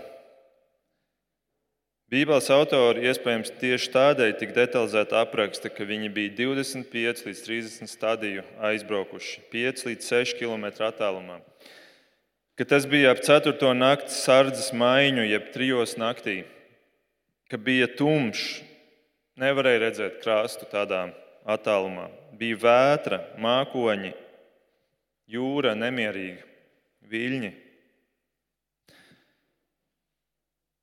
Bībeles 2.09 2.47
autori 2.49 3.03
iespējams 3.05 3.51
tieši 3.61 3.91
tādēļ 3.93 4.31
tik 4.41 4.55
detalizēti 4.57 5.13
apraksta, 5.19 5.69
ka 5.69 5.85
viņi 5.85 6.09
bija 6.09 6.31
25 6.39 7.27
līdz 7.27 7.43
30 7.45 7.91
stadiju 7.93 8.45
aizbraukuši, 8.65 9.43
5 9.53 9.85
līdz 9.91 10.09
6 10.15 10.39
km 10.41 10.71
attālumā. 10.87 11.37
Ka 12.57 12.65
tas 12.65 12.89
bija 12.89 13.13
ap 13.13 13.21
4. 13.21 13.53
naktas 13.77 14.23
sardzes 14.25 14.73
maiņu, 14.73 15.29
jeb 15.29 15.53
3. 15.53 15.85
naktī, 16.01 16.39
ka 17.53 17.61
bija 17.61 17.91
tumšs, 18.01 18.63
nevarēja 19.37 19.85
redzēt 19.85 20.19
krāstu 20.25 20.65
tādā 20.73 21.11
attālumā. 21.45 22.09
Bija 22.41 22.57
vētra, 22.65 23.21
mākoņi, 23.37 24.15
jūra 25.29 25.77
nemierīga, 25.77 26.41
viļņi. 27.05 27.53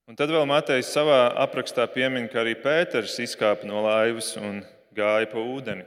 Un 0.05 0.13
tad 0.13 0.29
vēl 0.29 0.45
Matejs 0.45 0.91
savā 0.93 1.31
aprakstā 1.41 1.87
piemin, 1.89 2.27
ka 2.29 2.43
arī 2.43 2.53
Pēters 2.61 3.15
izkāpa 3.23 3.65
no 3.65 3.81
laivas 3.87 4.35
un 4.37 4.59
gāja 4.93 5.25
pa 5.31 5.41
ūdeni. 5.41 5.81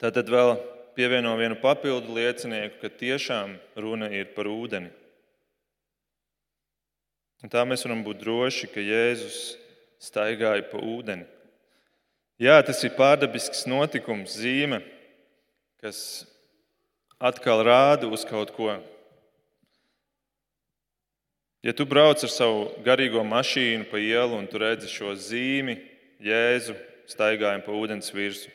Tātad 0.00 0.30
vēl 0.32 0.54
pievieno 0.96 1.34
vienu 1.36 1.58
papildu 1.60 2.16
liecinieku, 2.16 2.78
ka 2.80 2.88
tiešām 2.88 3.52
runa 3.76 4.08
ir 4.14 4.30
par 4.32 4.48
ūdeni. 4.48 4.88
Un 7.44 7.52
tā 7.52 7.66
mēs 7.68 7.84
varam 7.84 8.00
būt 8.06 8.24
droši, 8.24 8.72
ka 8.72 8.80
Jēzus 8.80 9.42
staigāja 10.00 10.64
pa 10.72 10.80
ūdeni. 10.80 11.28
Jā, 12.40 12.56
tas 12.64 12.80
ir 12.86 12.96
pārdabisks 12.96 13.66
notikums, 13.68 14.38
zīme, 14.40 14.80
kas 15.82 16.24
atkal 17.20 17.60
rāda 17.66 18.08
uz 18.08 18.24
kaut 18.24 18.56
ko, 18.56 18.72
Ja 21.62 21.72
tu 21.74 21.82
brauc 21.86 22.22
ar 22.22 22.30
savu 22.30 22.68
garīgo 22.86 23.24
mašīnu 23.26 23.88
pa 23.90 23.98
ielu 23.98 24.36
un 24.38 24.46
tu 24.46 24.60
redzi 24.62 24.90
šo 24.90 25.16
zīmi, 25.18 25.74
Jēzu 26.22 26.74
staigājumu 27.10 27.64
pa 27.66 27.74
ūdens 27.74 28.10
virsmu, 28.14 28.50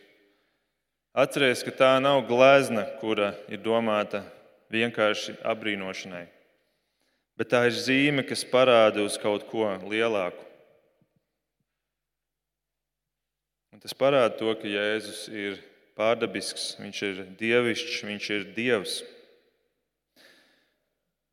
atceries, 1.16 1.64
ka 1.64 1.72
tā 1.72 1.92
nav 2.04 2.26
glezna, 2.28 2.84
kura 3.00 3.34
ir 3.52 3.62
domāta 3.64 4.24
vienkārši 4.72 5.38
apbrīnošanai, 5.48 6.26
bet 7.40 7.52
tā 7.52 7.66
ir 7.70 7.76
zīme, 7.76 8.26
kas 8.28 8.44
parāda 8.48 9.04
uz 9.04 9.16
kaut 9.20 9.48
ko 9.52 9.68
lielāku. 9.88 10.44
Un 13.74 13.84
tas 13.84 13.96
parāda 13.96 14.36
to, 14.40 14.52
ka 14.60 14.70
Jēzus 14.70 15.26
ir 15.32 15.60
pārdabisks, 16.00 16.76
viņš 16.80 17.04
ir 17.10 17.24
dievišķs, 17.40 18.04
viņš 18.08 18.30
ir 18.36 18.48
dievs. 18.56 19.00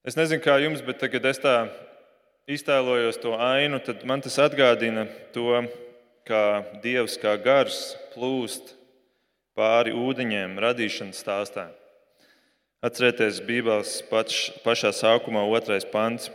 Es 0.01 0.17
nezinu, 0.17 0.41
kā 0.41 0.55
jums, 0.63 0.81
bet 0.81 0.97
tagad 1.03 1.27
es 1.29 1.37
tā 1.43 1.67
iztēlojos 2.49 3.19
to 3.21 3.35
ainu, 3.37 3.83
tad 3.85 4.01
man 4.09 4.23
tas 4.25 4.39
atgādina 4.41 5.05
to, 5.35 5.61
kā 6.25 6.63
Dievs 6.81 7.19
kā 7.21 7.35
gars 7.37 7.99
plūst 8.15 8.73
pāri 9.53 9.93
ūdeņiem 9.93 10.57
radīšanas 10.65 11.21
stāstā. 11.21 11.67
Atcerieties, 12.81 13.43
Bībeles 13.45 13.99
pač, 14.09 14.47
pašā 14.65 14.95
sākumā, 14.97 15.45
otrais 15.53 15.85
pants. 15.85 16.31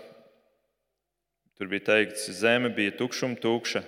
Tur 1.57 1.71
bija 1.71 1.87
teikts, 1.89 2.29
zeme 2.37 2.69
bija 2.69 2.93
tukšuma, 2.99 3.39
tukša. 3.41 3.81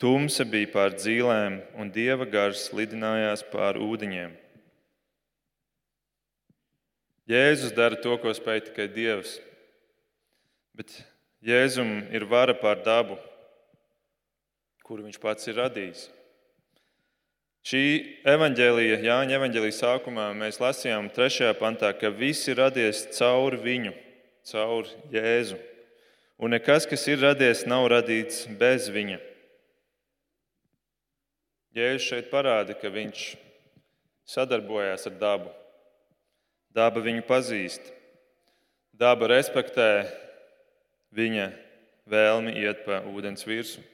Tumsa 0.00 0.48
bija 0.48 0.72
pār 0.72 0.96
dzīvēm, 0.96 1.60
un 1.76 1.92
dieva 1.92 2.24
gars 2.24 2.70
lidinājās 2.72 3.44
pār 3.52 3.76
ūdeņiem. 3.76 4.41
Jēzus 7.30 7.74
dara 7.76 7.98
to, 8.02 8.16
ko 8.18 8.32
spēj 8.34 8.66
tikai 8.68 8.88
Dievs. 8.90 9.36
Bet 10.74 10.90
Jēzum 11.44 12.08
ir 12.14 12.26
vara 12.26 12.54
pār 12.58 12.82
dabu, 12.82 13.18
kuru 14.82 15.06
viņš 15.06 15.20
pats 15.22 15.46
ir 15.50 15.60
radījis. 15.60 16.08
Šī 17.62 17.82
evanģēlīja, 18.26 18.98
Jāņa 19.06 19.36
evanģēlīja 19.38 19.76
sākumā 19.76 20.32
mēs 20.34 20.58
lasījām 20.58 21.12
trešajā 21.14 21.54
pantā, 21.60 21.92
ka 21.94 22.10
viss 22.10 22.48
ir 22.50 22.58
radies 22.58 23.04
caur 23.14 23.54
viņu, 23.62 23.94
caur 24.50 24.90
Jēzu. 25.14 25.60
Un 26.42 26.56
nekas, 26.56 26.88
kas 26.90 27.06
ir 27.06 27.22
radies, 27.22 27.62
nav 27.70 27.86
radīts 27.92 28.48
bez 28.58 28.90
viņa. 28.90 29.20
Jēzus 31.78 32.08
šeit 32.10 32.32
parāda, 32.34 32.74
ka 32.74 32.90
viņš 32.90 33.28
sadarbojās 34.26 35.06
ar 35.06 35.18
dabu. 35.22 35.52
Daba 36.72 37.02
viņu 37.04 37.24
pazīst. 37.28 37.90
Daba 38.96 39.28
respektē 39.28 40.06
viņa 41.12 41.50
vēlmi 42.08 42.54
iet 42.62 42.86
pa 42.86 43.02
ūdens 43.08 43.44
virsmu. 43.44 43.84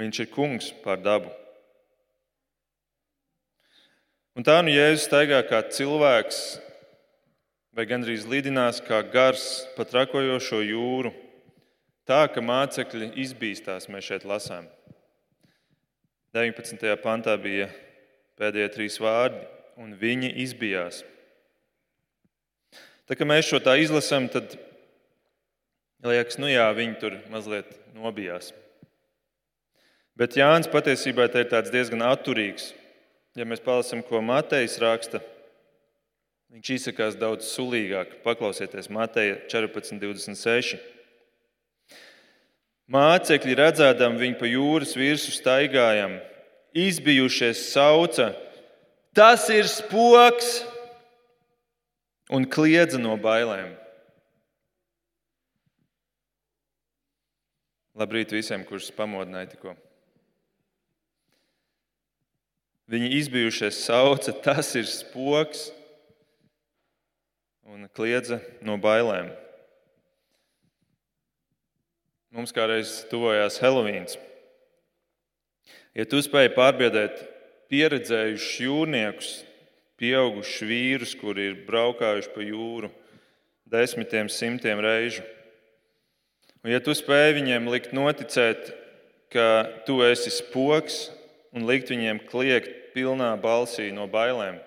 Viņš 0.00 0.22
ir 0.24 0.30
kungs 0.32 0.70
pār 0.84 1.02
dabu. 1.04 1.32
Un 4.38 4.46
tā 4.46 4.56
nu 4.64 4.72
Jēzus 4.72 5.08
staigā 5.10 5.42
kā 5.44 5.60
cilvēks, 5.68 6.40
vai 7.76 7.84
gandrīz 7.90 8.24
lidinās 8.24 8.80
kā 8.80 9.02
gars 9.12 9.66
pa 9.76 9.84
trakojošo 9.84 10.62
jūru, 10.64 11.12
tā 12.08 12.22
ka 12.32 12.40
mācekļi 12.40 13.12
izbīstās, 13.20 13.90
mēs 13.92 14.08
šeit 14.08 14.24
lasām. 14.24 14.70
19. 16.32 16.94
pantā 17.02 17.34
bija 17.42 17.68
pēdējie 18.38 18.70
trīs 18.72 18.96
vārdi, 19.02 19.42
un 19.80 19.94
viņi 19.96 20.34
izbijās. 20.44 21.02
Tā 23.08 23.16
kā 23.18 23.26
mēs 23.26 23.48
šo 23.48 23.58
tā 23.64 23.74
izlasām, 23.80 24.28
tad 24.30 24.54
liekas, 26.04 26.38
nu 26.38 26.50
jā, 26.50 26.68
viņi 26.76 26.98
tur 27.00 27.16
mazliet 27.32 27.72
nobijās. 27.96 28.52
Bet 30.20 30.36
Jānis 30.36 30.68
patiesībā 30.70 31.30
ir 31.32 31.48
diezgan 31.72 32.04
atturīgs. 32.04 32.74
Ja 33.38 33.46
mēs 33.46 33.62
palasām, 33.64 34.02
ko 34.04 34.20
Matejs 34.20 34.76
raksta, 34.82 35.22
viņš 36.50 36.70
izsakās 36.74 37.16
daudz 37.16 37.46
sulīgāk. 37.48 38.18
Paklausieties, 38.24 38.90
Mateja 38.92 39.38
14.26. 39.48 40.76
Mācekļi 42.90 43.54
redzēdam 43.54 44.18
viņu 44.18 44.36
pa 44.40 44.50
jūras 44.50 44.96
virsmu 44.98 45.32
staigājam, 45.36 46.18
izbijušies 46.74 47.68
sauca, 47.70 48.32
tas 49.16 49.48
ir 49.52 49.68
spoks 49.68 50.60
un 52.30 52.46
kliedza 52.46 53.00
no 53.00 53.16
bailēm. 53.20 53.74
Labrīt 57.98 58.32
visiem, 58.32 58.62
kurus 58.64 58.88
pamodināja 58.94 59.50
tikko. 59.52 59.74
Viņi 62.90 63.10
izbijušies 63.18 63.84
sauca, 63.84 64.32
tas 64.42 64.72
ir 64.78 64.88
spoks 64.90 65.68
un 67.70 67.86
kliedza 67.94 68.40
no 68.66 68.78
bailēm. 68.82 69.30
Mums 72.34 72.54
kādreiz 72.54 73.00
tuvojās 73.10 73.58
Helovīns. 73.62 74.16
Ja 75.98 76.06
tu 76.06 76.22
spēj 76.22 76.52
pārbiedēt 76.54 77.22
pieredzējušus 77.70 78.56
jūrniekus, 78.64 79.30
pieaugušus 80.00 80.66
vīrus, 80.66 81.14
kuri 81.20 81.50
ir 81.50 81.60
braukājuši 81.68 82.32
pa 82.34 82.44
jūru 82.44 82.90
desmitiem, 83.70 84.30
simtiem 84.32 84.80
reižu, 84.82 85.22
un 86.64 86.72
ja 86.72 86.80
tu 86.82 86.94
spēj 86.96 87.36
viņiem 87.38 87.68
likt 87.70 87.94
noticēt, 87.96 88.72
ka 89.30 89.46
tu 89.86 90.00
esi 90.02 90.32
spoks 90.34 91.04
un 91.54 91.68
likt 91.68 91.92
viņiem 91.92 92.24
kliegt 92.30 92.90
pilnā 92.96 93.30
balsī 93.38 93.90
no 93.94 94.08
bailēm, 94.10 94.58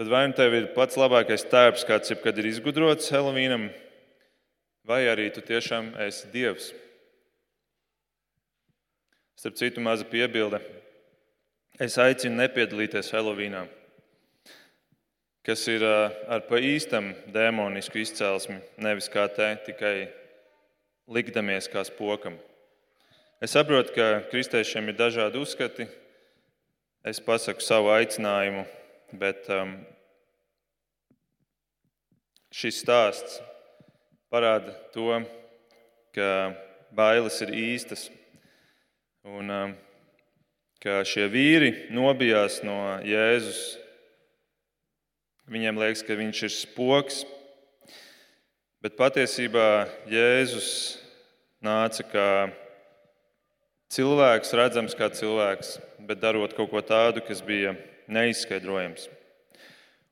tad 0.00 0.08
vai 0.08 0.24
nu 0.30 0.36
tev 0.38 0.56
ir 0.56 0.70
pats 0.72 0.96
labākais 0.96 1.44
tērps, 1.52 1.84
kāds 1.84 2.14
jebkad 2.14 2.40
ir 2.40 2.48
izgudrots 2.54 3.12
Helovīnam, 3.12 3.68
vai 4.88 5.02
arī 5.10 5.28
tu 5.34 5.44
tiešām 5.44 5.92
esi 6.06 6.30
Dievs. 6.32 6.70
Starp 9.38 9.54
citu, 9.54 9.80
maza 9.80 10.02
piebilde. 10.02 10.58
Es 11.78 11.94
aicinu 12.02 12.40
nepiedalīties 12.40 13.12
Helovīnā, 13.14 13.60
kas 15.46 15.62
ir 15.70 15.84
ar 15.86 16.42
pa 16.48 16.58
īstam 16.58 17.12
demonisku 17.30 18.00
izcelsmi, 18.02 18.56
nevis 18.82 19.06
kā 19.06 19.28
te 19.30 19.46
tikai 19.68 20.08
likdamies 21.06 21.70
kā 21.70 21.86
spokam. 21.86 22.34
Es 23.38 23.54
saprotu, 23.54 23.94
ka 23.94 24.26
kristiešiem 24.34 24.90
ir 24.90 24.98
dažādi 24.98 25.38
uzskati. 25.38 25.86
Es 27.06 27.22
pasaku 27.22 27.62
savu 27.62 27.94
aicinājumu, 27.94 28.66
bet 29.22 29.46
um, 29.54 29.78
šis 32.50 32.82
stāsts 32.82 33.38
parāda 34.34 34.74
to, 34.90 35.12
ka 36.10 36.32
bailes 36.90 37.38
ir 37.46 37.54
īstas 37.54 38.10
un 39.26 39.50
um, 39.50 39.74
ka 40.82 41.00
šie 41.06 41.26
vīri 41.32 41.72
nobijās 41.90 42.60
no 42.66 42.78
Jēzus. 43.02 43.78
Viņiem 45.48 45.80
liekas, 45.80 46.04
ka 46.04 46.14
viņš 46.18 46.42
ir 46.44 46.52
spoks, 46.54 47.22
bet 48.84 48.98
patiesībā 48.98 49.88
Jēzus 50.12 50.70
nāca 51.64 52.04
kā 52.06 52.30
cilvēks, 53.90 54.52
redzams 54.54 54.94
kā 54.94 55.08
cilvēks, 55.10 55.78
bet 56.04 56.20
darot 56.22 56.54
kaut 56.54 56.70
ko 56.70 56.82
tādu, 56.84 57.24
kas 57.24 57.40
bija 57.42 57.74
neizskaidrojams. 58.12 59.08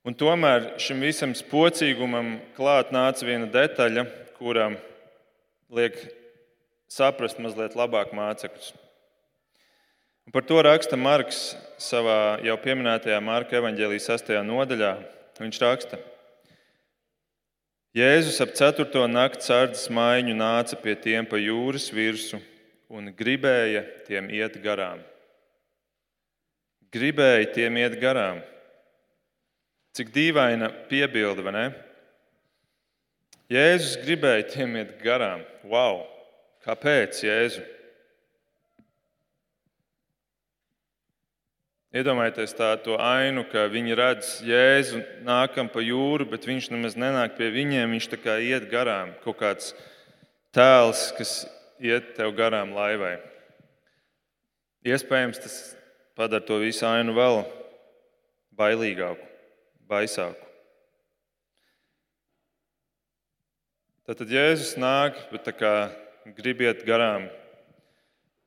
Un 0.06 0.14
tomēr 0.14 0.76
šim 0.82 1.02
visam 1.02 1.34
spocīgumam 1.34 2.36
klāt 2.56 2.92
nāca 2.94 3.26
viena 3.26 3.46
detaļa, 3.50 4.06
kura 4.38 4.70
liek 5.74 5.98
saprast 6.90 7.40
mazliet 7.42 7.74
labāk 7.78 8.12
mācekļus. 8.14 8.74
Un 10.26 10.32
par 10.34 10.42
to 10.42 10.58
raksta 10.58 10.96
Marks 10.98 11.54
savā 11.78 12.42
jau 12.42 12.56
pieminētajā 12.58 13.20
Marka 13.22 13.60
evanģēlijas 13.60 14.08
6. 14.10 14.32
nodaļā. 14.42 14.96
Viņš 15.38 15.58
raksta, 15.62 15.98
Jēzus 17.96 18.40
ap 18.42 18.50
4. 18.58 19.04
nakts 19.06 19.46
sārdzes 19.48 19.86
maiņu 19.94 20.34
nāca 20.36 20.76
pie 20.82 20.96
tiem 20.98 21.28
pa 21.30 21.38
jūras 21.38 21.86
virsmu 21.94 22.40
un 22.92 23.12
gribēja 23.14 23.84
tiem 24.08 24.26
iet 24.34 24.58
garām. 24.64 24.98
Gribēja 26.92 27.46
tiem 27.54 27.78
iet 27.78 27.94
garām. 28.02 28.42
Cik 29.96 30.10
dīvaina 30.12 30.72
piebilde, 30.90 31.46
vai 31.46 31.54
ne? 31.54 31.64
Jēzus 33.54 33.94
gribēja 34.02 34.50
tiem 34.56 34.76
iet 34.82 34.98
garām. 35.06 35.46
Wow! 35.64 36.02
Kāpēc 36.66 37.22
Jēzu? 37.22 37.62
Iedomājieties 41.96 42.52
tādu 42.52 42.98
ainu, 43.00 43.46
ka 43.48 43.62
viņi 43.72 43.94
redz 43.96 44.30
Jēzu 44.44 44.98
nākam 45.24 45.70
pa 45.72 45.80
jūru, 45.80 46.26
bet 46.28 46.44
viņš 46.44 46.66
nemaz 46.74 46.96
nenāk 46.98 47.38
pie 47.38 47.48
viņiem. 47.54 47.94
Viņš 47.94 48.08
tā 48.12 48.18
kā 48.20 48.34
iet 48.44 48.66
garām. 48.68 49.14
Kaut 49.22 49.38
kāds 49.40 49.70
tēls, 50.52 51.06
kas 51.16 51.32
iet 51.80 52.10
tev 52.18 52.34
garām 52.36 52.74
laivai. 52.76 53.14
Iespējams, 54.84 55.40
tas 55.40 55.56
padara 56.18 56.44
to 56.44 56.58
visu 56.60 56.84
ainu 56.84 57.16
vēl 57.16 57.40
bailīgāku 58.60 59.24
baisāku. 59.88 60.42
Tad 64.06 64.28
Jēzus 64.30 64.76
nāk, 64.78 65.16
bet 65.32 65.48
grib 66.36 66.60
iet 66.60 66.84
garām. 66.86 67.30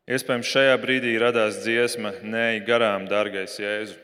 Iespējams, 0.10 0.50
šajā 0.50 0.78
brīdī 0.82 1.14
radās 1.22 1.60
dziesma, 1.62 2.16
nē, 2.26 2.64
garām, 2.66 3.06
dārgais 3.10 3.60
Jēzu. 3.62 3.98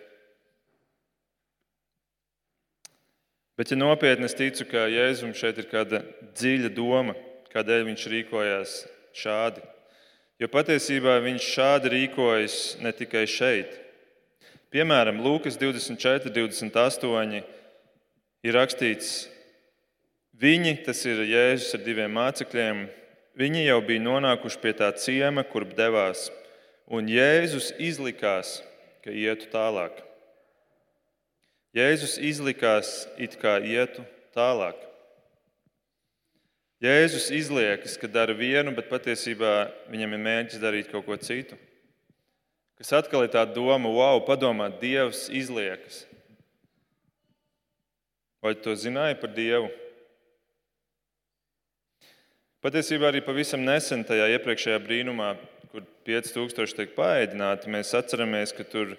Bet, 3.55 3.71
ja 3.71 3.79
nopietni 3.79 4.27
es 4.27 4.35
ticu, 4.37 4.67
ka 4.69 4.85
Jēzum 4.91 5.31
šeit 5.37 5.61
ir 5.63 5.69
kāda 5.71 6.03
dziļa 6.35 6.69
doma, 6.75 7.15
kādēļ 7.55 7.87
viņš 7.87 8.05
rīkojās 8.11 8.75
šādi. 9.15 9.63
Jo 10.43 10.51
patiesībā 10.51 11.15
viņš 11.23 11.49
šādi 11.55 11.93
rīkojas 11.95 12.59
ne 12.83 12.91
tikai 12.93 13.23
šeit, 13.31 13.81
Piemēram, 14.75 15.21
Lūkas 15.23 15.55
24, 15.55 16.33
28 16.35 17.37
ir 18.43 18.55
rakstīts, 18.57 19.11
viņi, 20.35 20.73
tas 20.83 20.99
ir 21.07 21.21
Jēzus 21.29 21.77
ar 21.77 21.83
diviem 21.85 22.11
mācekļiem, 22.17 22.81
viņi 23.39 23.65
jau 23.67 23.81
bija 23.85 24.03
nonākuši 24.03 24.61
pie 24.63 24.73
tā 24.79 24.89
ciema, 24.99 25.43
kurp 25.47 25.75
devās, 25.77 26.29
un 26.87 27.09
Jēzus 27.11 27.73
izlikās, 27.81 28.59
ka 29.03 29.13
ietu 29.13 29.49
tālāk. 29.51 30.01
Jēzus 31.75 32.15
izlikās, 32.23 33.03
it 33.19 33.35
kā 33.41 33.57
ietu 33.59 34.05
tālāk. 34.35 34.79
Jēzus 36.83 37.29
izliekas, 37.35 37.95
ka 37.99 38.07
dara 38.11 38.35
vienu, 38.35 38.73
bet 38.75 38.89
patiesībā 38.91 39.69
viņam 39.91 40.15
ir 40.15 40.21
mērķis 40.25 40.61
darīt 40.61 40.91
kaut 40.91 41.07
ko 41.07 41.17
citu. 41.19 41.57
Kas 42.75 42.91
atkal 42.95 43.23
ir 43.23 43.31
tā 43.31 43.45
doma, 43.47 43.87
wow, 43.91 44.19
padomā, 44.27 44.67
Dievs 44.81 45.29
izliekas. 45.31 46.03
Vai 48.43 48.53
tu 48.55 48.67
to 48.67 48.75
zināji 48.77 49.17
par 49.21 49.31
Dievu? 49.33 49.71
Patiesībā 52.65 53.11
arī 53.11 53.19
pavisam 53.21 53.61
nesen 53.61 54.01
tajā 54.01 54.25
iepriekšējā 54.39 54.79
brīnumā, 54.81 55.35
kur 55.69 55.83
5000 56.07 56.71
tiek 56.73 56.95
paēdināti, 56.95 57.69
mēs 57.69 57.91
atceramies, 57.93 58.55
ka 58.57 58.65
tur 58.65 58.95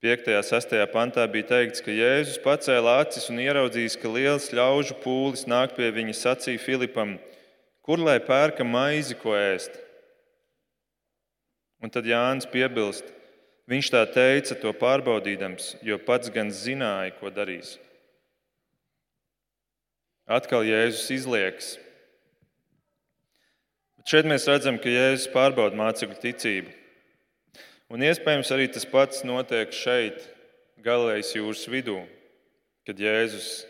5. 0.00 0.30
un 0.38 0.46
6. 0.48 0.72
pantā 0.94 1.26
bija 1.34 1.50
teikts, 1.50 1.84
ka 1.84 1.92
Jēzus 1.92 2.40
pacēla 2.40 2.94
acis 3.02 3.28
un 3.28 3.42
ieraudzījis, 3.44 3.98
ka 4.00 4.14
liels 4.14 4.48
ļaužu 4.56 4.96
pūlis 5.04 5.44
nāk 5.52 5.76
pie 5.76 5.90
viņa 5.92 6.16
sacīja 6.16 6.64
Filipam, 6.64 7.18
kur 7.84 8.00
lai 8.00 8.16
pērka 8.24 8.64
maizi, 8.64 9.20
ko 9.20 9.36
ēst. 9.36 9.76
Un 11.84 11.92
tad 11.92 12.08
Jānis 12.08 12.48
piebilst, 12.48 13.04
viņš 13.68 13.92
tā 13.92 14.06
teica, 14.16 14.56
to 14.56 14.72
pārbaudīdams, 14.80 15.74
jo 15.84 16.00
pats 16.00 16.32
gan 16.32 16.48
zināja, 16.48 17.12
ko 17.20 17.28
darīs. 17.28 17.76
Atkal 20.24 20.64
Jēzus 20.64 21.10
izliekas. 21.20 21.74
Šeit 24.02 24.26
mēs 24.26 24.48
redzam, 24.50 24.80
ka 24.82 24.90
Jēzus 24.90 25.28
pārbauda 25.30 25.78
mācekļu 25.78 26.16
ticību. 26.24 26.72
Un 27.92 28.02
iespējams 28.02 28.50
arī 28.54 28.66
tas 28.72 28.86
pats 28.88 29.22
notiek 29.26 29.70
šeit, 29.76 30.24
Galilejas 30.82 31.30
jūras 31.36 31.62
vidū, 31.70 32.00
kad 32.88 32.98
Jēzus 32.98 33.62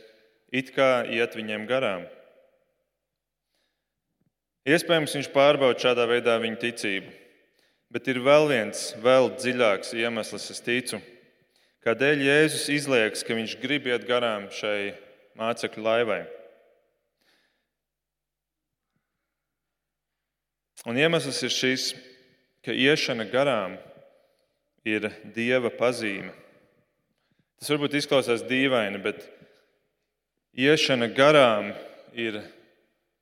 it 0.54 0.70
kā 0.72 1.02
iet 1.12 1.36
viņiem 1.36 1.66
garām. 1.68 2.06
Iespējams, 4.64 5.18
viņš 5.18 5.28
pārbauda 5.34 5.82
šādā 5.82 6.06
veidā 6.08 6.38
viņu 6.40 6.60
ticību. 6.62 7.12
Bet 7.92 8.08
ir 8.08 8.22
vēl 8.24 8.46
viens, 8.48 8.92
vēl 9.04 9.34
dziļāks 9.36 9.92
iemesls, 10.00 10.48
es 10.54 10.64
ticu, 10.64 11.02
kādēļ 11.84 12.22
Jēzus 12.24 12.70
izliekas, 12.72 13.26
ka 13.26 13.36
viņš 13.36 13.58
grib 13.60 13.90
iet 13.90 14.06
garām 14.08 14.46
šai 14.54 14.94
mācekļu 15.36 15.84
laivai. 15.84 16.22
Un 20.88 20.98
iemesls 20.98 21.38
ir 21.46 21.52
šis, 21.54 21.92
ka 22.66 22.74
iešana 22.74 23.28
garām 23.30 23.76
ir 24.86 25.10
dieva 25.34 25.70
pazīme. 25.70 26.32
Tas 27.62 27.70
varbūt 27.70 27.94
izklausās 28.00 28.42
dīvaini, 28.42 28.98
bet 29.02 29.22
iešana 30.58 31.06
garām 31.14 31.70
ir 32.18 32.40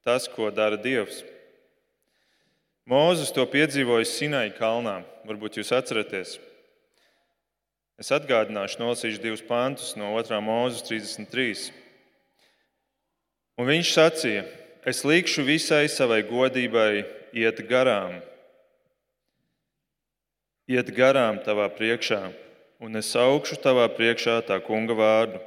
tas, 0.05 0.25
ko 0.33 0.49
dara 0.49 0.79
Dievs. 0.81 1.20
Mūzes 2.88 3.35
to 3.37 3.44
piedzīvoja 3.46 4.09
Sinai 4.09 4.49
kalnā. 4.57 5.03
Varbūt 5.29 5.61
jūs 5.61 5.75
atceraties. 5.77 6.38
Es 8.01 8.09
atgādināšu, 8.16 8.81
nolasīšu 8.81 9.20
divus 9.20 9.44
pantus 9.44 9.92
no 10.01 10.14
2. 10.16 10.40
mūzes 10.40 10.87
33. 10.88 11.68
Un 13.61 13.68
viņš 13.68 13.92
sacīja: 13.92 14.46
Es 14.88 15.05
likšu 15.05 15.44
visai 15.44 15.85
savai 15.92 16.23
godībai 16.25 17.19
iet 17.33 17.62
garām, 17.69 18.19
iet 20.71 20.90
garām 20.95 21.40
tavā 21.45 21.66
priekšā, 21.75 22.21
un 22.81 22.99
es 23.01 23.11
augšu 23.19 23.59
tavā 23.62 23.88
priekšā 23.93 24.40
tā 24.49 24.61
kunga 24.64 24.97
vārdu. 24.97 25.40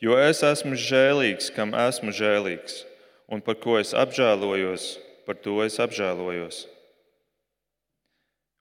Jo 0.00 0.14
es 0.20 0.44
esmu 0.46 0.78
žēlīgs, 0.78 1.50
kam 1.54 1.74
esmu 1.74 2.14
žēlīgs, 2.14 2.84
un 3.26 3.42
par 3.42 3.58
ko 3.58 3.78
es 3.80 3.90
apžēlojos, 3.92 4.96
par 5.26 5.36
to 5.42 5.58
es 5.64 5.78
apžēlojos. 5.82 6.66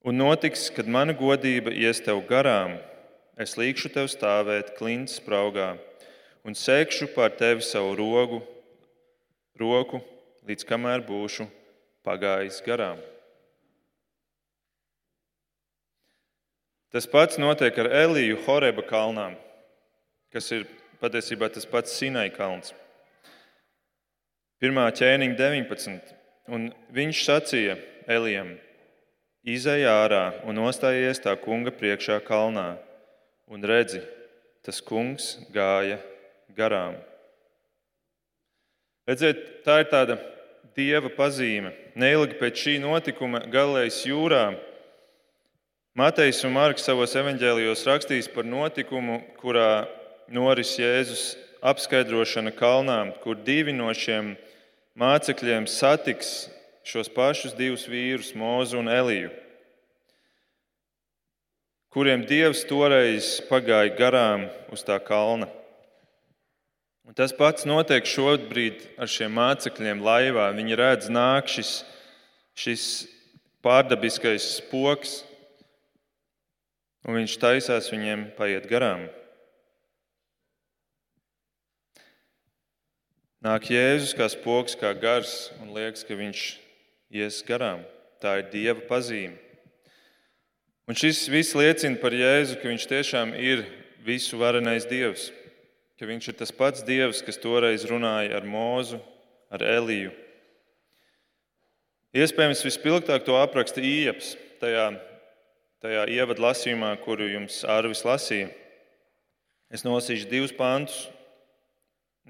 Un 0.08 0.18
notiks, 0.18 0.70
kad 0.74 0.88
mana 0.90 1.14
godība 1.14 1.74
ies 1.74 2.02
tev 2.02 2.24
garām, 2.30 2.78
es 3.38 3.54
likšu 3.60 3.92
tev 3.94 4.10
stāvēt 4.10 4.74
klints 4.80 5.20
spraugā 5.22 5.76
un 6.48 6.56
sēkšu 6.56 7.12
pār 7.14 7.34
tevi 7.38 7.66
savu 7.66 7.94
rogu, 8.00 8.42
roku, 9.60 10.00
līdz 10.48 10.64
kamēr 10.70 11.04
būšu 11.06 11.48
pagājis 12.08 12.64
garām. 12.66 13.04
Tas 16.96 17.06
pats 17.12 17.36
notiek 17.38 17.76
ar 17.84 17.92
Eliju 17.92 18.40
Horeba 18.46 18.82
kalnām, 18.88 19.36
kas 20.32 20.48
ir 20.56 20.64
patiesībā 21.02 21.50
tas 21.52 21.68
pats 21.68 21.92
Sinai 22.00 22.30
kalns. 22.32 22.72
Pirmā 24.58 24.88
ķēniņa 24.96 25.36
19. 25.38 26.16
Un 26.48 26.70
viņš 26.96 27.24
sacīja 27.28 27.76
Elijam: 28.10 28.56
Izej 29.44 29.84
ārā 29.92 30.24
un 30.48 30.58
nostājies 30.58 31.20
tā 31.22 31.36
kunga 31.44 31.76
priekšā 31.76 32.22
kalnā, 32.26 32.78
un 33.52 33.68
redzi, 33.68 34.00
tas 34.64 34.80
kungs 34.82 35.36
gāja 35.54 36.00
garām. 36.56 36.96
Redziet, 39.08 39.44
tā 39.68 39.82
ir 39.84 39.92
tāda 39.92 40.18
dieva 40.78 41.10
pazīme. 41.10 41.74
Neilgi 41.98 42.38
pēc 42.38 42.64
šī 42.64 42.78
notikuma 42.84 43.42
Galilejas 43.50 44.04
jūrā 44.06 44.52
Matejs 45.98 46.44
un 46.46 46.54
Marks 46.54 46.84
savos 46.86 47.16
evanģēlijos 47.18 47.82
rakstīs 47.88 48.28
par 48.30 48.46
notikumu, 48.46 49.16
kurā 49.40 49.88
noris 50.30 50.76
Jēzus 50.78 51.32
apskaidrošana 51.66 52.54
kalnā, 52.54 53.00
kur 53.24 53.40
divi 53.42 53.74
no 53.74 53.90
šiem 53.98 54.36
mācekļiem 54.94 55.66
satiks 55.66 56.52
šos 56.86 57.10
pašus 57.10 57.58
divus 57.58 57.88
vīrus, 57.90 58.36
Mūzu 58.38 58.78
un 58.78 58.94
Eliju, 58.94 59.34
kuriem 61.90 62.28
Dievs 62.30 62.62
toreiz 62.70 63.40
pagāja 63.50 63.96
garām 63.98 64.46
uz 64.70 64.86
tā 64.86 65.02
kalna. 65.02 65.50
Un 67.08 67.16
tas 67.16 67.32
pats 67.32 67.64
notiek 67.64 68.04
šobrīd 68.04 68.82
ar 69.00 69.08
šiem 69.08 69.32
mācekļiem 69.38 70.02
laivā. 70.04 70.50
Viņi 70.58 70.76
redz, 70.76 71.06
nāk 71.08 71.48
šis, 71.48 71.86
šis 72.52 72.84
pārdabiskais 73.64 74.44
spoks, 74.58 75.22
un 77.08 77.16
viņš 77.16 77.38
taisās 77.40 77.88
viņiem 77.94 78.28
paiet 78.36 78.68
garām. 78.68 79.06
Nāk 83.48 83.72
Jēzus 83.72 84.12
kā 84.12 84.28
spoks, 84.28 84.76
kā 84.76 84.92
gars, 85.00 85.54
un 85.64 85.72
liekas, 85.80 86.04
ka 86.04 86.20
viņš 86.20 86.46
ies 87.16 87.40
garām. 87.48 87.88
Tā 88.20 88.42
ir 88.42 88.52
Dieva 88.52 88.84
pazīme. 88.92 89.40
Un 90.92 91.00
šis 91.00 91.24
viss 91.32 91.56
liecina 91.56 92.04
par 92.04 92.12
Jēzu, 92.12 92.60
ka 92.60 92.68
viņš 92.68 92.92
tiešām 92.92 93.36
ir 93.40 93.64
visu 94.04 94.36
varenais 94.44 94.84
Dievs, 94.92 95.30
ka 95.98 96.06
viņš 96.06 96.30
ir 96.30 96.38
tas 96.38 96.54
pats 96.54 96.86
Dievs, 96.86 97.24
kas 97.26 97.40
toreiz 97.42 97.86
runāja 97.90 98.38
ar 98.38 98.46
Mūzu, 98.46 99.00
ar 99.50 99.64
Eliju. 99.66 100.14
Iespējams, 102.18 102.64
vispilgtāk 102.66 103.26
to 103.26 103.36
apraksta 103.38 103.82
Ieps 103.84 104.36
tajā, 104.62 104.88
tajā 105.84 106.06
ievadu 106.14 106.46
lasījumā, 106.46 106.94
kuru 107.04 107.28
jums 107.30 107.64
Arvis 107.68 108.06
lasīja. 108.08 108.50
Es 109.74 109.84
nolasīšu 109.84 110.30
divus 110.32 110.54
pantus. 110.56 111.08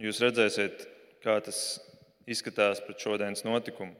Jūs 0.01 0.19
redzēsiet, 0.21 0.83
kā 1.23 1.37
tas 1.41 1.79
izskatās 2.29 2.81
pret 2.85 3.01
šodienas 3.01 3.45
notikumu. 3.45 3.95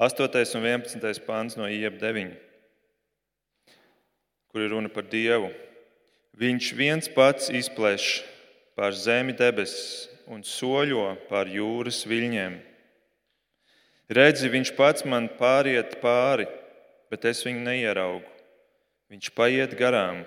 8. 0.00 0.24
un 0.56 0.64
11. 0.64 1.20
pāns 1.26 1.58
no 1.60 1.66
Ieba 1.68 1.98
9, 2.00 2.30
kur 4.48 4.62
ir 4.64 4.72
runa 4.72 4.88
par 4.88 5.04
Dievu. 5.04 5.50
Viņš 6.40 6.70
viens 6.78 7.10
pats 7.12 7.50
izplēš 7.52 8.22
pār 8.80 8.94
zemi 8.96 9.34
debesis 9.36 10.08
un 10.24 10.40
soļo 10.40 11.10
pār 11.28 11.50
jūras 11.52 11.98
viļņiem. 12.08 12.54
Redzi, 14.16 14.48
viņš 14.48 14.70
pats 14.78 15.04
man 15.04 15.26
pāriet 15.36 15.98
pāri, 16.00 16.46
bet 17.12 17.26
es 17.28 17.44
viņu 17.44 17.60
neieraugu. 17.66 18.24
Viņš 19.12 19.28
paiet 19.36 19.76
garām, 19.76 20.22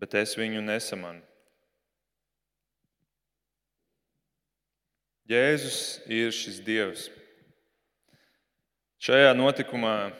bet 0.00 0.16
es 0.16 0.32
viņu 0.40 0.64
nesamanu. 0.64 1.20
Jēzus 5.28 6.00
ir 6.08 6.32
šis 6.32 6.62
Dievs. 6.64 7.10
Šajā 9.04 9.34
notikumā 9.36 10.14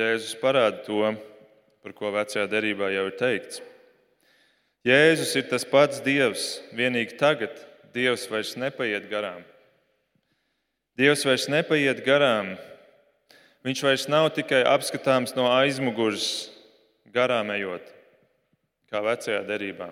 Jēzus 0.00 0.32
parāda 0.40 0.80
to, 0.88 1.12
par 1.84 1.92
ko 1.92 2.14
vecajā 2.16 2.48
derībā 2.48 2.88
jau 2.96 3.10
ir 3.12 3.20
teikts. 3.20 3.66
Jēzus 4.86 5.34
ir 5.36 5.44
tas 5.50 5.66
pats 5.68 6.00
Dievs, 6.00 6.60
vienīgi 6.72 7.18
tagad 7.20 7.52
Dievs 7.92 8.24
vairs 8.30 8.54
nepaiet 8.56 9.10
garām. 9.10 9.42
Dievs 10.96 11.24
vairs 11.26 11.48
nepaiet 11.52 12.00
garām. 12.06 12.54
Viņš 13.66 13.82
vairs 13.84 14.06
nav 14.08 14.30
tikai 14.32 14.62
apskatāms 14.64 15.34
no 15.36 15.50
aizmugures, 15.52 16.48
garām 17.12 17.52
ejot, 17.52 17.84
kā 18.88 19.04
vecajā 19.04 19.42
derībā. 19.44 19.90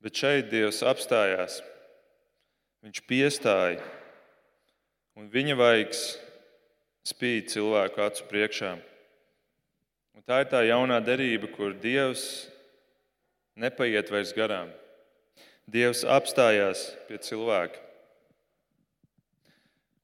Bet 0.00 0.16
šeit 0.16 0.48
Dievs 0.48 0.80
apstājās, 0.86 1.60
viņš 2.86 3.04
piestāja, 3.10 3.82
un 5.18 5.28
viņa 5.28 5.56
vaigs 5.58 6.14
spīd 7.04 7.50
cilvēku 7.52 8.08
acu 8.08 8.28
priekšā. 8.30 8.76
Un 10.16 10.24
tā 10.24 10.46
ir 10.46 10.54
tā 10.54 10.62
jaunā 10.64 11.02
derība, 11.04 11.50
kur 11.52 11.76
Dievs 11.76 12.46
nepaiet 13.58 14.10
vairs 14.12 14.32
garām. 14.36 14.70
Dievs 15.68 16.04
apstājās 16.06 16.86
pie 17.08 17.18
cilvēka. 17.20 17.82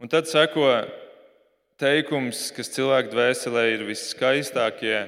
Un 0.03 0.11
tad 0.13 0.29
seko 0.29 0.67
teikums, 1.81 2.51
kas 2.53 2.73
cilvēka 2.75 3.13
dvēselē 3.15 3.63
ir 3.73 3.87
viskaistākie, 3.89 5.07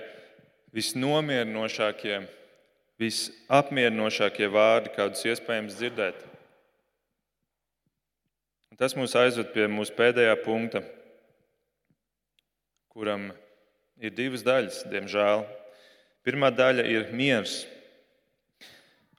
visnomierinošākie, 0.77 2.23
visapmierinošākie 3.03 4.49
vārdi, 4.53 4.95
kādus 4.97 5.27
iespējams 5.29 5.77
dzirdēt. 5.77 6.23
Un 8.73 8.81
tas 8.81 8.97
mūs 8.97 9.15
aizved 9.19 9.53
pie 9.53 9.69
mūsu 9.73 9.95
pēdējā 9.97 10.35
punkta, 10.45 10.83
kuram 12.93 13.31
ir 14.01 14.13
divas 14.17 14.45
daļas, 14.47 14.83
diemžēl. 14.93 15.45
Pirmā 16.27 16.51
daļa 16.53 16.85
ir 16.89 17.11
miers. 17.17 17.65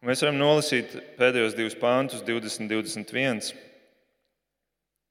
Mēs 0.07 0.21
varam 0.23 0.37
nolasīt 0.39 0.93
pēdējos 1.17 1.55
divus 1.57 1.73
pāntus, 1.75 2.21
20, 2.23 2.69
21 2.71 3.49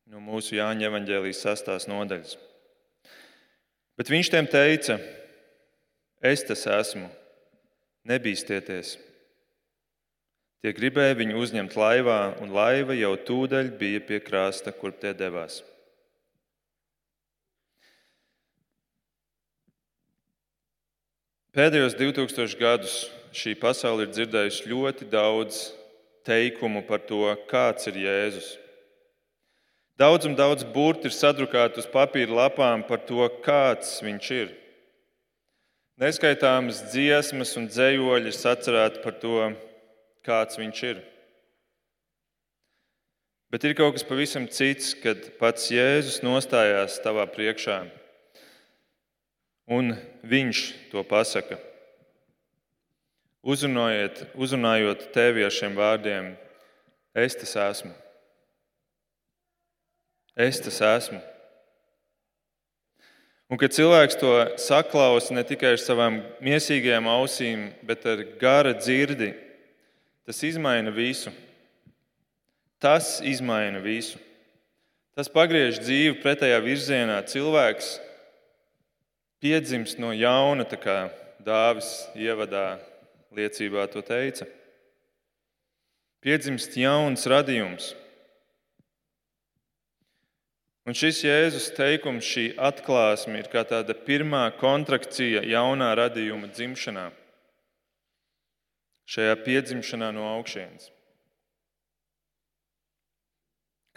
no 0.09 0.22
mūsu 0.24 0.55
Jāņa 0.57 0.86
evanģēlijas 0.88 1.42
sastās 1.44 1.84
nodaļas. 1.90 2.38
Bet 4.01 4.09
viņš 4.09 4.30
tiem 4.32 4.49
teica: 4.49 4.97
Es 6.24 6.47
tas 6.49 6.64
esmu, 6.78 7.11
nebīsties. 8.09 8.94
Tie 10.64 10.72
gribēja 10.72 11.18
viņu 11.20 11.44
uzņemt 11.44 11.76
laivā, 11.76 12.20
un 12.40 12.57
laiva 12.57 12.97
jau 12.97 13.12
tūdaļ 13.20 13.68
bija 13.76 14.01
pie 14.01 14.22
krasta, 14.24 14.72
kur 14.72 14.97
tie 14.97 15.12
devās. 15.12 15.61
Pēdējos 21.53 22.01
2000 22.01 22.57
gadus 22.61 22.97
šī 23.37 23.57
pasaule 23.61 24.07
ir 24.07 24.12
dzirdējusi 24.14 24.70
ļoti 24.70 25.09
daudz 25.12 25.66
teikumu 26.26 26.82
par 26.87 27.03
to, 27.07 27.28
kāds 27.51 27.89
ir 27.91 27.99
Jēzus. 28.07 28.55
Daudz 29.97 30.28
un 30.28 30.37
daudz 30.37 30.64
burti 30.74 31.09
ir 31.09 31.14
sadrukāti 31.16 31.80
uz 31.80 31.89
papīra 31.89 32.43
lapām 32.43 32.82
par 32.84 33.01
to, 33.09 33.24
kāds 33.45 33.97
viņš 34.05 34.30
ir. 34.37 34.55
Neskaitāmas 36.01 36.82
dziesmas 36.93 37.55
un 37.57 37.70
dzējoļi 37.70 38.28
ir 38.28 38.37
sacerēti 38.37 39.01
par 39.05 39.16
to, 39.22 39.39
kāds 40.26 40.59
viņš 40.61 40.82
ir. 40.91 40.99
Bet 43.53 43.64
ir 43.64 43.76
kaut 43.78 43.95
kas 43.97 44.05
pavisam 44.05 44.49
cits, 44.53 44.91
kad 45.01 45.30
pats 45.41 45.70
Jēzus 45.72 46.18
nostājās 46.26 46.99
tavā 47.05 47.24
priekšā, 47.30 47.78
un 49.72 49.95
viņš 50.26 50.66
to 50.91 51.07
pasaka 51.09 51.57
uzrunājot, 53.47 54.24
uzrunājot 54.34 55.09
tevi 55.14 55.47
ar 55.47 55.55
šiem 55.55 55.78
vārdiem, 55.78 56.34
es 57.14 57.38
tas 57.38 57.55
esmu. 57.68 57.94
Es 60.36 60.61
tas 60.61 60.82
esmu. 60.84 61.22
Un 63.47 63.61
kad 63.61 63.70
cilvēks 63.70 64.18
to 64.18 64.32
saklausa 64.59 65.32
ne 65.32 65.44
tikai 65.47 65.76
ar 65.76 65.80
savām 65.80 66.18
mīsīgajām 66.42 67.07
ausīm, 67.09 67.68
bet 67.86 68.03
ar 68.11 68.24
gara 68.40 68.74
dzirdi, 68.74 69.30
tas 70.26 70.42
izmaina 70.44 70.90
visu. 70.90 71.30
Tas 72.82 73.20
izmaina 73.24 73.78
visu. 73.80 74.18
Tas 75.16 75.30
pagriež 75.32 75.78
dzīvi 75.80 76.18
pretējā 76.20 76.59
virzienā. 76.61 77.20
Cilvēks 77.30 77.94
piedzimst 79.40 80.03
no 80.03 80.11
jauna, 80.12 80.66
kā 80.66 81.07
Dāvis 81.47 82.09
ievadā 82.18 82.80
liecībā 83.37 83.87
to 83.93 84.03
teica. 84.05 84.49
Piedzimst 86.24 86.74
jauns 86.80 87.26
radījums. 87.30 87.93
Un 90.87 90.95
šis 90.95 91.24
Jēzus 91.26 91.72
teikums, 91.74 92.26
šī 92.26 92.53
atklāsme 92.62 93.41
ir 93.41 93.49
kā 93.51 93.64
tāda 93.66 93.95
pirmā 94.07 94.45
kontrakcija 94.61 95.43
jaunā 95.43 95.89
radījuma 95.99 96.47
dzimšanā, 96.55 97.09
šajā 99.11 99.34
piedzimšanā 99.43 100.12
no 100.14 100.28
augšas. 100.37 100.93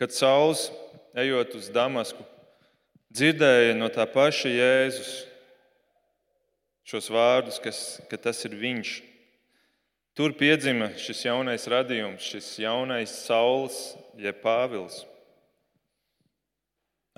Kad 0.02 0.16
Sauls, 0.16 0.72
ejot 1.14 1.54
uz 1.60 1.70
Damasku, 1.76 2.26
dzirdēja 3.14 3.78
no 3.78 3.92
tā 3.94 4.08
paša 4.10 4.50
Jēzus 4.50 5.14
šos 6.90 7.10
vārdus, 7.14 7.62
kas, 7.62 8.00
ka 8.10 8.18
tas 8.18 8.42
ir 8.50 8.58
viņš, 8.58 8.96
Tur 10.18 10.34
piedzima 10.36 10.90
šis 11.00 11.22
jaunais 11.28 11.68
radījums, 11.72 12.26
šis 12.26 12.48
jaunais 12.64 13.14
saules, 13.24 13.78
jeb 14.20 14.42
pāvils. 14.44 15.04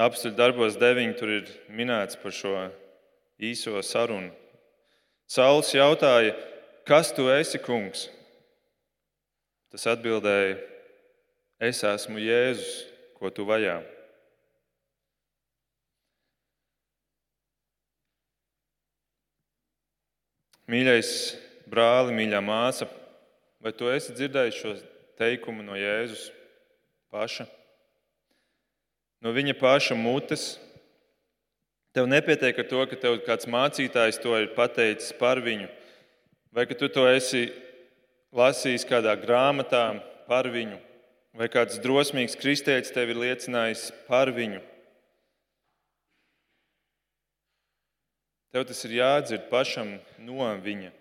Apstuļu 0.02 0.38
darbos 0.38 0.78
deviņi 0.82 1.18
tur 1.18 1.34
ir 1.40 1.50
minēts 1.70 2.18
par 2.22 2.34
šo 2.34 2.56
īso 3.42 3.82
sarunu. 3.86 4.32
Sauls 5.30 5.72
jautāja, 5.74 6.34
kas 6.88 7.14
tu 7.16 7.30
esi, 7.32 7.60
kungs? 7.62 8.08
Tas 9.72 9.88
atbildēja, 9.88 10.58
es 11.64 11.80
esmu 11.88 12.20
Jēzus, 12.20 12.72
ko 13.16 13.30
tu 13.32 13.46
vajā. 13.48 13.78
Mīļais 20.72 21.12
brāli, 21.72 22.16
mīļā 22.18 22.42
māsa, 22.44 22.88
vai 23.64 23.72
tu 23.76 23.90
esi 23.92 24.16
dzirdējis 24.18 24.60
šo 24.60 24.76
teikumu 25.22 25.64
no 25.64 25.78
Jēzus 25.80 26.28
paša? 27.14 27.48
No 29.22 29.34
viņa 29.36 29.56
paša 29.60 29.96
mutes. 29.96 30.56
Tev 31.92 32.08
nepietiek 32.08 32.56
ar 32.56 32.68
to, 32.70 32.86
ka 32.88 32.98
tev 32.98 33.18
kāds 33.26 33.50
mācītājs 33.52 34.22
to 34.24 34.38
ir 34.40 34.54
pateicis 34.56 35.12
par 35.20 35.42
viņu, 35.44 35.68
vai 36.56 36.64
ka 36.70 36.78
tu 36.80 36.88
to 36.88 37.04
esi 37.10 37.50
lasījis 38.32 38.88
kādā 38.88 39.18
grāmatā 39.20 40.00
par 40.30 40.48
viņu, 40.48 40.80
vai 41.36 41.50
kāds 41.52 41.82
drosmīgs 41.84 42.38
kristietis 42.40 42.96
tev 42.96 43.12
ir 43.12 43.20
liecinājis 43.20 43.90
par 44.08 44.32
viņu. 44.32 44.64
Tev 48.56 48.66
tas 48.68 48.82
ir 48.88 48.98
jādzird 49.02 49.52
pašam 49.52 49.94
no 50.24 50.48
viņa. 50.64 51.01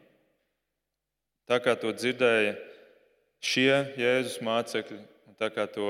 Tā 1.51 1.57
kā 1.59 1.73
to 1.75 1.91
dzirdēja 1.91 2.53
šie 3.43 3.73
Jēzus 3.99 4.37
mācekļi, 4.47 5.01
un 5.27 5.35
tā 5.35 5.49
kā 5.51 5.65
to 5.67 5.89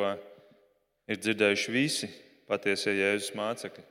ir 1.04 1.18
dzirdējuši 1.20 1.74
visi 1.74 2.08
patiesie 2.48 2.94
Jēzus 2.96 3.34
mācekļi. 3.36 3.84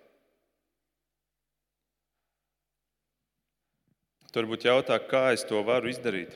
Tur 4.33 4.49
būtu 4.49 4.65
jautā, 4.65 4.97
kā 4.97 5.27
es 5.37 5.45
to 5.45 5.61
varu 5.65 5.93
izdarīt. 5.93 6.33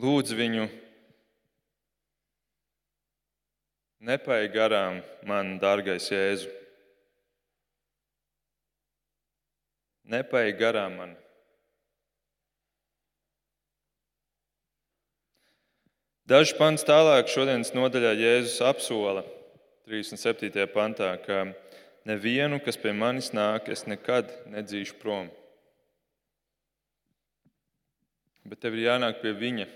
Lūdzu 0.00 0.36
viņu, 0.36 0.64
nepaigi 4.08 4.52
garām 4.56 5.02
man, 5.28 5.58
dārgais 5.60 6.08
Jēzus. 6.08 6.65
Nepaigi 10.06 10.54
garām 10.58 11.00
man. 11.00 11.14
Dažs 16.26 16.52
pants 16.58 16.86
tālāk 16.86 17.26
šodienas 17.30 17.72
nodaļā 17.74 18.12
Jēzus 18.18 18.60
apsola 18.66 19.24
37. 19.86 20.66
pantā, 20.74 21.12
ka 21.22 21.44
nevienu, 22.06 22.58
kas 22.62 22.78
pie 22.78 22.94
manis 22.94 23.32
nāk, 23.34 23.68
es 23.70 23.84
nekad 23.86 24.30
nedzīšu 24.50 24.98
prom. 25.02 25.28
Bet 28.46 28.62
tev 28.62 28.78
ir 28.78 28.88
jānāk 28.88 29.20
pie 29.22 29.34
viņa, 29.34 29.68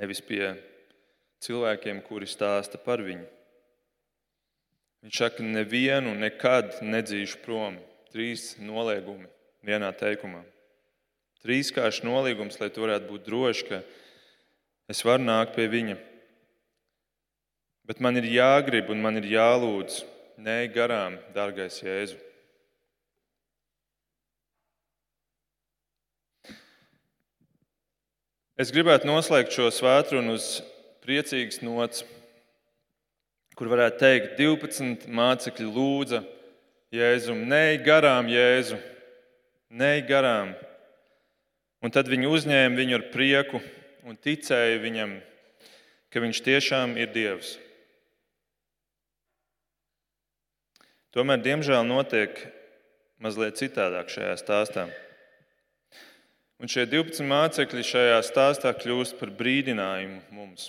nevis 0.00 0.24
pie 0.24 0.54
cilvēkiem, 1.44 2.00
kuri 2.08 2.28
stāsta 2.28 2.80
par 2.80 3.04
viņu. 3.04 3.28
Viņš 5.04 5.24
saka, 5.24 5.44
nevienu 5.44 6.12
nekad 6.16 6.78
nedzīšu 6.84 7.40
prom. 7.44 7.80
Trīs 8.12 8.52
noliegumi 8.60 9.26
vienā 9.64 9.88
teikumā. 9.96 10.44
Trīskāršs 11.42 12.04
nolīgums, 12.06 12.60
lai 12.60 12.68
tu 12.70 12.84
varētu 12.84 13.08
būt 13.08 13.24
droši, 13.26 13.68
ka 13.70 13.80
Es 14.92 15.00
varu 15.06 15.24
nākt 15.24 15.54
pie 15.56 15.68
viņa. 15.70 15.94
Bet 17.88 18.02
man 18.02 18.18
ir 18.18 18.26
jāgrib 18.28 18.90
un 18.92 19.00
man 19.02 19.16
ir 19.20 19.28
jālūdz. 19.30 20.02
Nē, 20.42 20.66
garām, 20.74 21.18
dārgais 21.32 21.78
Jēzu. 21.84 22.18
Es 28.58 28.70
gribētu 28.74 29.08
noslēgt 29.08 29.54
šo 29.54 29.70
svētdienu 29.72 30.34
uz 30.36 30.48
priecīgas 31.02 31.62
nots, 31.64 32.04
kur 33.58 33.70
varētu 33.72 34.02
teikt, 34.02 34.36
12 34.38 35.08
mācekļi 35.08 35.70
lūdza 35.72 36.20
Jēzum, 36.92 37.46
nē, 37.48 37.78
garām, 37.80 38.26
Jēzu, 38.28 38.76
nē, 39.72 39.94
garām. 40.04 40.50
Un 41.80 41.90
tad 41.90 42.10
viņi 42.12 42.28
uzņēma 42.28 42.76
viņu 42.76 42.98
ar 42.98 43.04
prieku 43.14 43.62
un 44.04 44.18
ticēja 44.20 44.76
viņam, 44.82 45.14
ka 46.12 46.20
viņš 46.20 46.40
tiešām 46.44 46.98
ir 47.00 47.08
Dievs. 47.14 47.54
Tomēr, 51.16 51.40
diemžēl, 51.44 51.80
notiek 51.88 52.36
mazliet 53.20 53.56
citādāk 53.56 54.12
šajā 54.12 54.36
stāstā. 54.40 54.86
Un 56.60 56.68
šie 56.68 56.84
12 56.86 57.24
mācekļi 57.24 57.88
šajā 57.88 58.20
stāstā 58.28 58.76
kļūst 58.76 59.16
par 59.16 59.32
brīdinājumu 59.40 60.20
mums. 60.36 60.68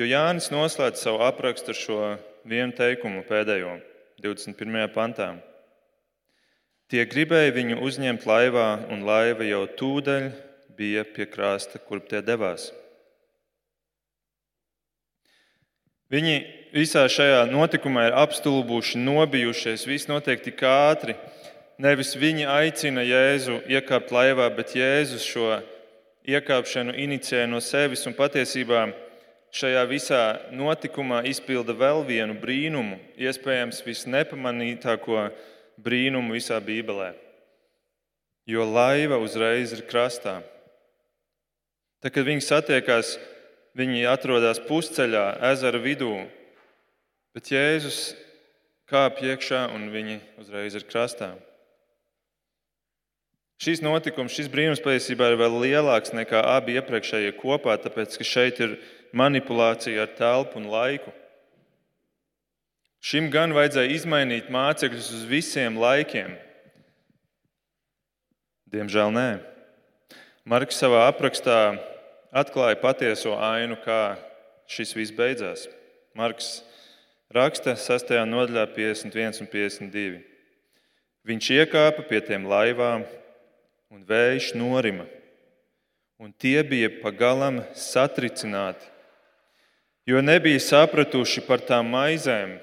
Jo 0.00 0.08
Jānis 0.08 0.48
noslēdz 0.48 1.04
savu 1.04 1.20
aprakstu 1.28 1.74
ar 1.74 1.78
šo 1.78 2.00
vienu 2.48 2.72
teikumu 2.72 3.22
pēdējo, 3.28 3.76
21. 4.20 4.90
pantā. 4.94 5.32
Tie 6.90 7.04
gribēja 7.06 7.54
viņu 7.54 7.80
uzņemt 7.86 8.26
laivā, 8.26 8.68
un 8.90 9.04
laiva 9.06 9.46
jau 9.46 9.62
tūdaļ 9.78 10.30
bija 10.76 11.04
pie 11.06 11.26
krasta, 11.30 11.78
kurp 11.78 12.08
tie 12.10 12.20
devās. 12.24 12.70
Viņi 16.10 16.34
visā 16.74 17.04
šajā 17.06 17.44
notikumā 17.52 18.08
ir 18.08 18.16
apstulbuši, 18.18 18.98
nobijušies. 18.98 19.86
Viss 19.86 20.10
notiek 20.10 20.42
tik 20.42 20.64
ātri. 20.66 21.14
Nevis 21.80 22.16
viņi 22.18 22.48
aicina 22.50 23.04
Jēzu 23.06 23.60
iekāpt 23.70 24.10
laivā, 24.12 24.48
bet 24.52 24.74
Jēzus 24.76 25.22
šo 25.24 25.60
iekāpšanu 26.28 26.96
inicijē 26.98 27.46
no 27.48 27.62
sevis 27.62 28.02
un 28.10 28.16
patiesībā 28.18 28.88
šajā 29.54 29.82
visā 29.90 30.22
notikumā 30.54 31.24
izpilda 31.28 31.74
vēl 31.76 32.04
vienu 32.06 32.36
brīnumu, 32.38 32.98
iespējams, 33.18 33.82
visnepamanītāko 33.86 35.28
brīnumu 35.80 36.36
visā 36.36 36.60
Bībelē. 36.62 37.12
Jo 38.48 38.64
laiva 38.66 39.20
uzreiz 39.22 39.74
ir 39.76 39.84
krastā. 39.90 40.40
Tad, 42.00 42.14
kad 42.14 42.24
viņi 42.26 42.46
satiekās, 42.46 43.18
viņi 43.76 44.08
atrodas 44.08 44.62
pusceļā, 44.64 45.26
ezera 45.52 45.78
vidū, 45.82 46.14
bet 47.36 47.52
Jēzus 47.52 48.14
kāp 48.90 49.20
iekšā 49.22 49.68
un 49.74 49.90
viņi 49.92 50.18
uzreiz 50.40 50.74
ir 50.78 50.86
krastā. 50.88 51.34
Šis 53.60 53.82
notikums, 53.84 54.32
šis 54.32 54.48
brīnums 54.48 54.80
patiesībā 54.80 55.28
ir 55.28 55.36
vēl 55.36 55.58
lielāks 55.60 56.14
nekā 56.16 56.40
abi 56.56 56.78
iepriekšējie 56.80 57.34
kopā, 57.36 57.76
tāpēc 57.82 58.16
ka 58.16 58.24
šeit 58.24 58.62
ir 58.64 58.78
manipulācija 59.16 60.04
ar 60.04 60.14
telpu 60.18 60.60
un 60.60 60.68
laiku. 60.70 61.12
Šim 63.00 63.30
gan 63.32 63.54
vajadzēja 63.56 63.94
izmainīt 63.96 64.50
mācekļus 64.52 65.12
uz 65.16 65.22
visiem 65.28 65.78
laikiem. 65.80 66.34
Diemžēl 68.70 69.14
nē. 69.14 69.28
Marks 70.44 70.78
savā 70.82 71.06
aprakstā 71.08 71.78
atklāja 72.30 72.76
patieso 72.80 73.32
ainu, 73.40 73.78
kā 73.80 74.18
šis 74.70 74.92
viss 74.98 75.14
beidzās. 75.16 75.64
Marks 76.14 76.60
raksta 77.32 77.76
6. 77.78 78.12
nodaļā, 78.28 78.66
51 78.76 79.40
un 79.44 79.50
52. 79.50 80.20
Viņš 81.26 81.50
iekāpa 81.56 82.04
pie 82.08 82.20
tiem 82.26 82.46
laivām, 82.50 83.06
un 83.90 84.04
vējš 84.06 84.52
norima, 84.58 85.06
un 86.20 86.32
tie 86.32 86.58
bija 86.66 86.92
pagalam 87.00 87.62
satricināti, 87.76 88.89
jo 90.10 90.20
nebija 90.22 90.58
sapratuši 90.62 91.44
par 91.46 91.62
tām 91.62 91.92
maizēm, 91.94 92.56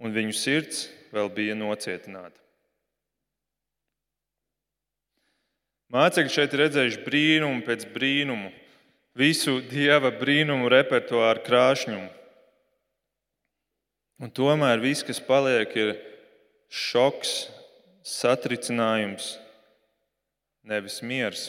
un 0.00 0.14
viņu 0.14 0.36
sirds 0.36 0.86
vēl 1.12 1.28
bija 1.34 1.56
nocietināta. 1.58 2.36
Mācekļi 5.92 6.32
šeit 6.32 6.54
redzējuši 6.60 7.04
brīnumu 7.04 7.64
pēc 7.64 7.86
brīnumu, 7.94 8.50
visu 9.16 9.58
dieva 9.70 10.12
brīnumu 10.12 10.68
repertuāru 10.72 11.44
krāšņumu. 11.46 12.08
Un 14.18 14.32
tomēr 14.34 14.82
viss, 14.82 15.04
kas 15.06 15.20
paliek, 15.22 15.72
ir 15.78 15.94
šoks, 16.68 17.48
satricinājums, 18.04 19.36
nevis 20.68 21.00
miers. 21.00 21.48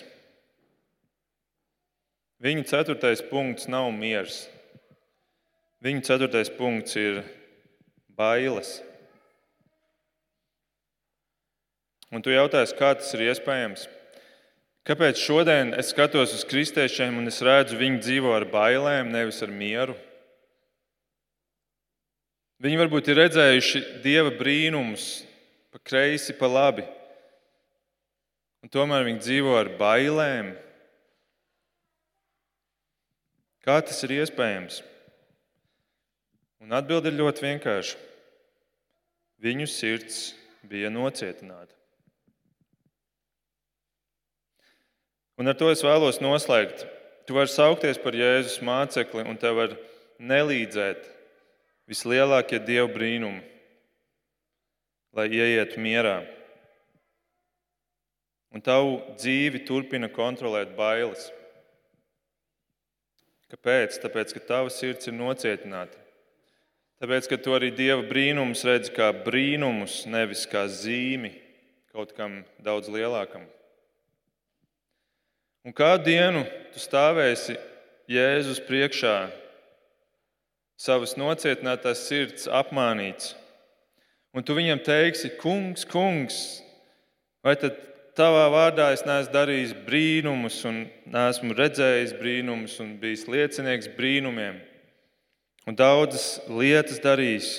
Viņa 2.39 2.63
ceturtais 2.69 3.19
punkts 3.27 3.67
nav 3.67 3.89
miers. 3.91 4.45
Viņa 5.83 6.05
ceturtais 6.07 6.51
punkts 6.51 6.95
ir 6.99 7.21
bailes. 8.15 8.77
Un 12.09 12.23
tu 12.25 12.31
jautājsi, 12.31 12.75
kā 12.79 12.93
tas 12.97 13.11
ir 13.13 13.27
iespējams? 13.27 13.85
Kāpēc 14.87 15.19
šodien 15.21 15.75
es 15.77 15.91
skatos 15.93 16.31
uz 16.33 16.45
kristiešiem 16.47 17.19
un 17.19 17.29
es 17.29 17.41
redzu, 17.45 17.77
viņi 17.77 17.99
dzīvo 18.01 18.31
ar 18.33 18.47
bailēm, 18.49 19.11
nevis 19.13 19.43
ar 19.45 19.51
mieru? 19.53 19.97
Viņi 22.59 22.79
varbūt 22.79 23.11
ir 23.11 23.19
redzējuši 23.21 23.83
dieva 24.03 24.31
brīnumus, 24.35 25.25
pa 25.71 25.79
kreisi, 25.83 26.33
pa 26.35 26.49
labi, 26.49 26.87
un 28.63 28.71
tomēr 28.73 29.05
viņi 29.07 29.23
dzīvo 29.27 29.53
ar 29.59 29.69
bailēm. 29.79 30.49
Kā 33.69 33.75
tas 33.85 33.99
ir 34.01 34.15
iespējams? 34.15 34.79
Un 36.65 36.73
atbilde 36.73 37.11
ir 37.11 37.19
ļoti 37.19 37.43
vienkārša. 37.43 37.99
Viņu 39.45 39.67
sirds 39.69 40.15
bija 40.65 40.89
nocietināta. 40.89 41.75
Un 45.37 45.53
ar 45.53 45.59
to 45.61 45.69
es 45.69 45.85
vēlos 45.85 46.17
noslēgt. 46.17 46.81
Tu 47.29 47.37
vari 47.37 47.53
saukties 47.53 48.01
par 48.01 48.17
Jēzus 48.17 48.57
mācekli, 48.65 49.21
un 49.29 49.37
tev 49.37 49.61
var 49.61 49.77
nelīdzēt 50.17 51.05
vislielākie 51.85 52.57
dievu 52.65 52.89
brīnumi, 52.97 53.45
lai 55.13 55.29
ieietu 55.29 55.77
mierā. 55.85 56.23
Un 58.49 58.65
tavu 58.65 58.97
dzīvi 59.13 59.61
turpina 59.69 60.09
kontrolēt 60.09 60.73
bailes. 60.73 61.29
Kāpēc? 63.49 63.97
Tāpēc, 64.03 64.33
ka 64.35 64.45
tava 64.45 64.71
sirds 64.73 65.09
ir 65.09 65.15
nocietināta. 65.17 65.97
Tāpēc, 66.99 67.29
ka 67.31 67.37
tu 67.41 67.53
arī 67.55 67.71
dieva 67.73 68.03
brīnumus 68.05 68.65
redzi 68.67 68.91
kā 68.93 69.09
brīnumus, 69.25 70.03
nevis 70.09 70.43
kā 70.49 70.65
zīmi 70.67 71.31
kaut 71.93 72.11
kam 72.17 72.43
daudz 72.61 72.91
lielākam. 72.91 73.47
Un 75.65 75.73
kādu 75.75 76.11
dienu 76.11 76.45
tu 76.73 76.81
stāvēsi 76.81 77.57
Jēzus 78.09 78.61
priekšā, 78.65 79.29
savas 80.79 81.15
nocietinātās 81.19 82.05
sirds 82.07 82.47
apmānīts, 82.47 83.33
un 84.33 84.45
tu 84.45 84.55
viņam 84.57 84.79
teiksi, 84.85 85.33
Kungs, 85.41 85.83
Kungs, 85.89 86.39
vai 87.45 87.57
tad 87.59 87.77
tavā 88.19 88.49
vārdā 88.51 88.89
es 88.91 89.05
neesmu 89.07 89.31
darījis 89.31 89.71
brīnumus, 89.87 90.59
un 90.67 90.83
neesmu 91.07 91.55
redzējis 91.55 92.13
brīnumus, 92.19 92.75
un 92.83 92.97
bijis 92.99 93.23
liecinieks 93.31 93.87
brīnumiem, 93.95 94.59
un 95.63 95.79
daudzas 95.79 96.41
lietas 96.51 96.99
darījis? 97.03 97.53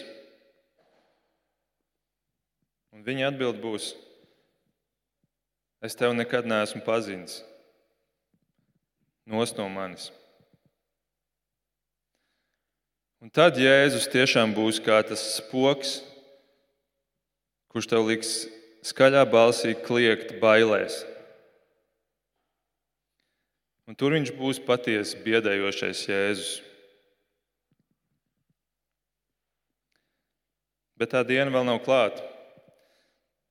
Un 2.93 3.07
viņa 3.07 3.31
atbild 3.33 3.63
būs: 3.63 3.95
Es 5.81 5.97
tevi 5.97 6.13
nekad 6.19 6.45
neesmu 6.45 6.85
pazinis 6.85 7.41
nos 9.31 9.55
no 9.57 9.69
manis. 9.71 10.11
Un 13.21 13.31
tad 13.31 13.59
Jēzus 13.61 14.09
tiešām 14.11 14.55
būs 14.57 14.81
kā 14.83 14.99
tas 15.07 15.23
spoks, 15.37 16.01
kurš 17.71 17.89
tev 17.93 18.09
liks 18.09 18.33
skaļā 18.87 19.25
balsī 19.31 19.75
kliegt 19.77 20.37
bailēs. 20.43 21.03
Un 23.91 23.97
tur 23.99 24.15
viņš 24.15 24.33
būs 24.39 24.61
patiesi 24.63 25.19
biedējošais 25.25 26.03
Jēzus. 26.07 26.51
Bet 31.01 31.11
tā 31.15 31.25
diena 31.27 31.51
vēl 31.51 31.65
nav 31.67 31.81
klāta. 31.83 32.23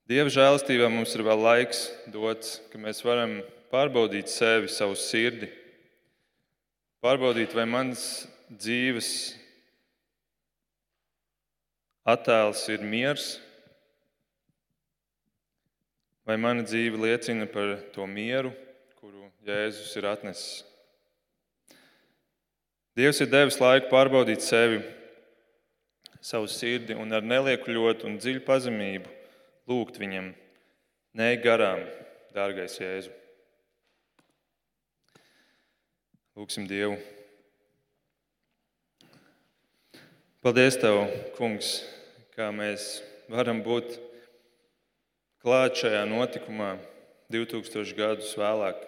Dieva 0.09 0.31
žēlastībā 0.31 0.87
mums 0.89 1.11
ir 1.13 1.25
vēl 1.25 1.41
laiks 1.43 1.83
dots, 2.09 2.59
ka 2.71 2.81
mēs 2.81 3.03
varam 3.05 3.39
pārbaudīt 3.73 4.29
sevi, 4.31 4.69
savu 4.71 4.95
sirdi 4.97 5.49
pārbaudīt, 7.03 7.53
vai 7.55 7.65
mans 7.69 8.01
dzīves 8.49 9.11
attēls 12.09 12.65
ir 12.73 12.83
miers, 12.83 13.37
vai 16.29 16.37
mana 16.37 16.61
dzīve 16.61 16.99
liecina 17.01 17.47
par 17.49 17.79
to 17.89 18.05
mieru, 18.05 18.51
kuru 18.99 19.31
Jēzus 19.47 19.95
ir 19.97 20.05
atnesis. 20.05 20.59
Dievs 22.93 23.21
ir 23.23 23.29
devis 23.31 23.57
laiku 23.57 23.87
pārbaudīt 23.89 24.43
sevi, 24.45 24.83
savu 26.21 26.45
sirdi 26.51 26.93
un 26.93 27.15
ar 27.17 27.25
neliekuļotu 27.25 28.05
un 28.05 28.19
dziļu 28.21 28.43
pazemību 28.45 29.09
lūgt 29.71 29.97
viņam, 29.97 30.27
nē, 31.17 31.29
garām, 31.41 31.81
dārgais 32.35 32.77
Jēzu. 32.77 33.15
Lūksim 36.37 36.67
Dievu. 36.69 36.99
Paldies, 40.45 40.77
Tev, 40.77 41.07
Kungs, 41.39 41.73
kā 42.37 42.51
mēs 42.53 42.99
varam 43.33 43.63
būt 43.65 43.97
klāt 45.43 45.79
šajā 45.81 46.05
notikumā 46.09 46.75
2000 47.33 47.95
gadus 47.97 48.31
vēlāk. 48.39 48.81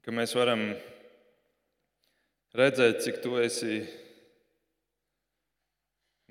Ka 0.00 0.14
mēs 0.16 0.32
varam 0.36 0.64
redzēt, 2.56 3.02
cik 3.04 3.20
tu 3.24 3.36
esi 3.40 3.82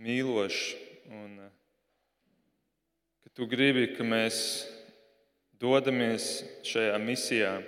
mīlošs 0.02 0.64
un 1.14 1.36
ka 3.24 3.34
tu 3.38 3.50
gribi, 3.50 3.92
ka 3.94 4.08
mēs 4.08 4.40
dodamies 5.62 6.40
šajā 6.66 6.98
misijā 7.04 7.60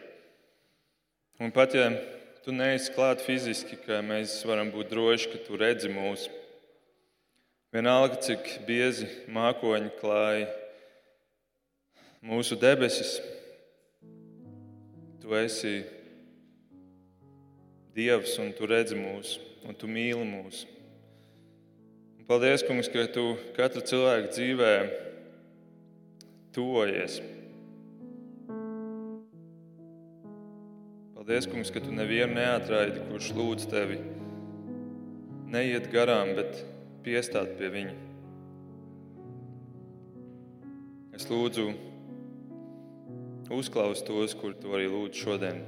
Un 1.41 1.49
pat 1.49 1.73
ja 1.73 1.87
tu 2.45 2.53
neesi 2.53 2.91
klāt 2.93 3.23
fiziski, 3.25 3.73
ka 3.81 3.97
mēs 4.05 4.35
varam 4.45 4.67
būt 4.69 4.91
droši, 4.91 5.29
ka 5.31 5.39
tu 5.41 5.57
redzi 5.57 5.89
mūsu. 5.89 6.29
Vienalga, 7.71 8.17
cik 8.19 8.49
biezi 8.67 9.05
mākoņi 9.31 9.93
klāja 10.01 10.49
mūsu 12.19 12.57
debesis, 12.59 13.13
tu 15.23 15.31
esi 15.39 15.77
Dievs 17.95 18.33
un 18.43 18.49
tu 18.57 18.67
redzi 18.67 18.97
mūsu, 18.99 19.39
un 19.63 19.77
tu 19.79 19.87
mīli 19.87 20.25
mūsu. 20.27 20.67
Un 22.19 22.27
paldies, 22.27 22.65
Kungs, 22.67 22.89
ka 22.91 23.05
tu 23.15 23.23
katru 23.55 23.85
cilvēku 23.87 24.33
dzīvē 24.35 24.73
tuvojies. 26.51 27.21
Paldies, 31.15 31.47
Kungs, 31.47 31.71
ka 31.71 31.79
tu 31.87 31.95
nevienu 31.95 32.35
neatraidi, 32.35 33.07
kurš 33.07 33.31
lūdz 33.39 33.71
tevi. 33.71 34.01
Neiet 35.55 35.87
garām, 35.95 36.35
bet 36.35 36.65
piestāt 37.05 37.55
pie 37.59 37.69
viņa. 37.73 37.93
Es 41.17 41.27
lūdzu, 41.29 41.67
uzklaus 43.51 44.01
tos, 44.07 44.33
kur 44.37 44.55
tu 44.57 44.73
arī 44.77 44.87
lūdzu 44.89 45.25
šodien. 45.25 45.61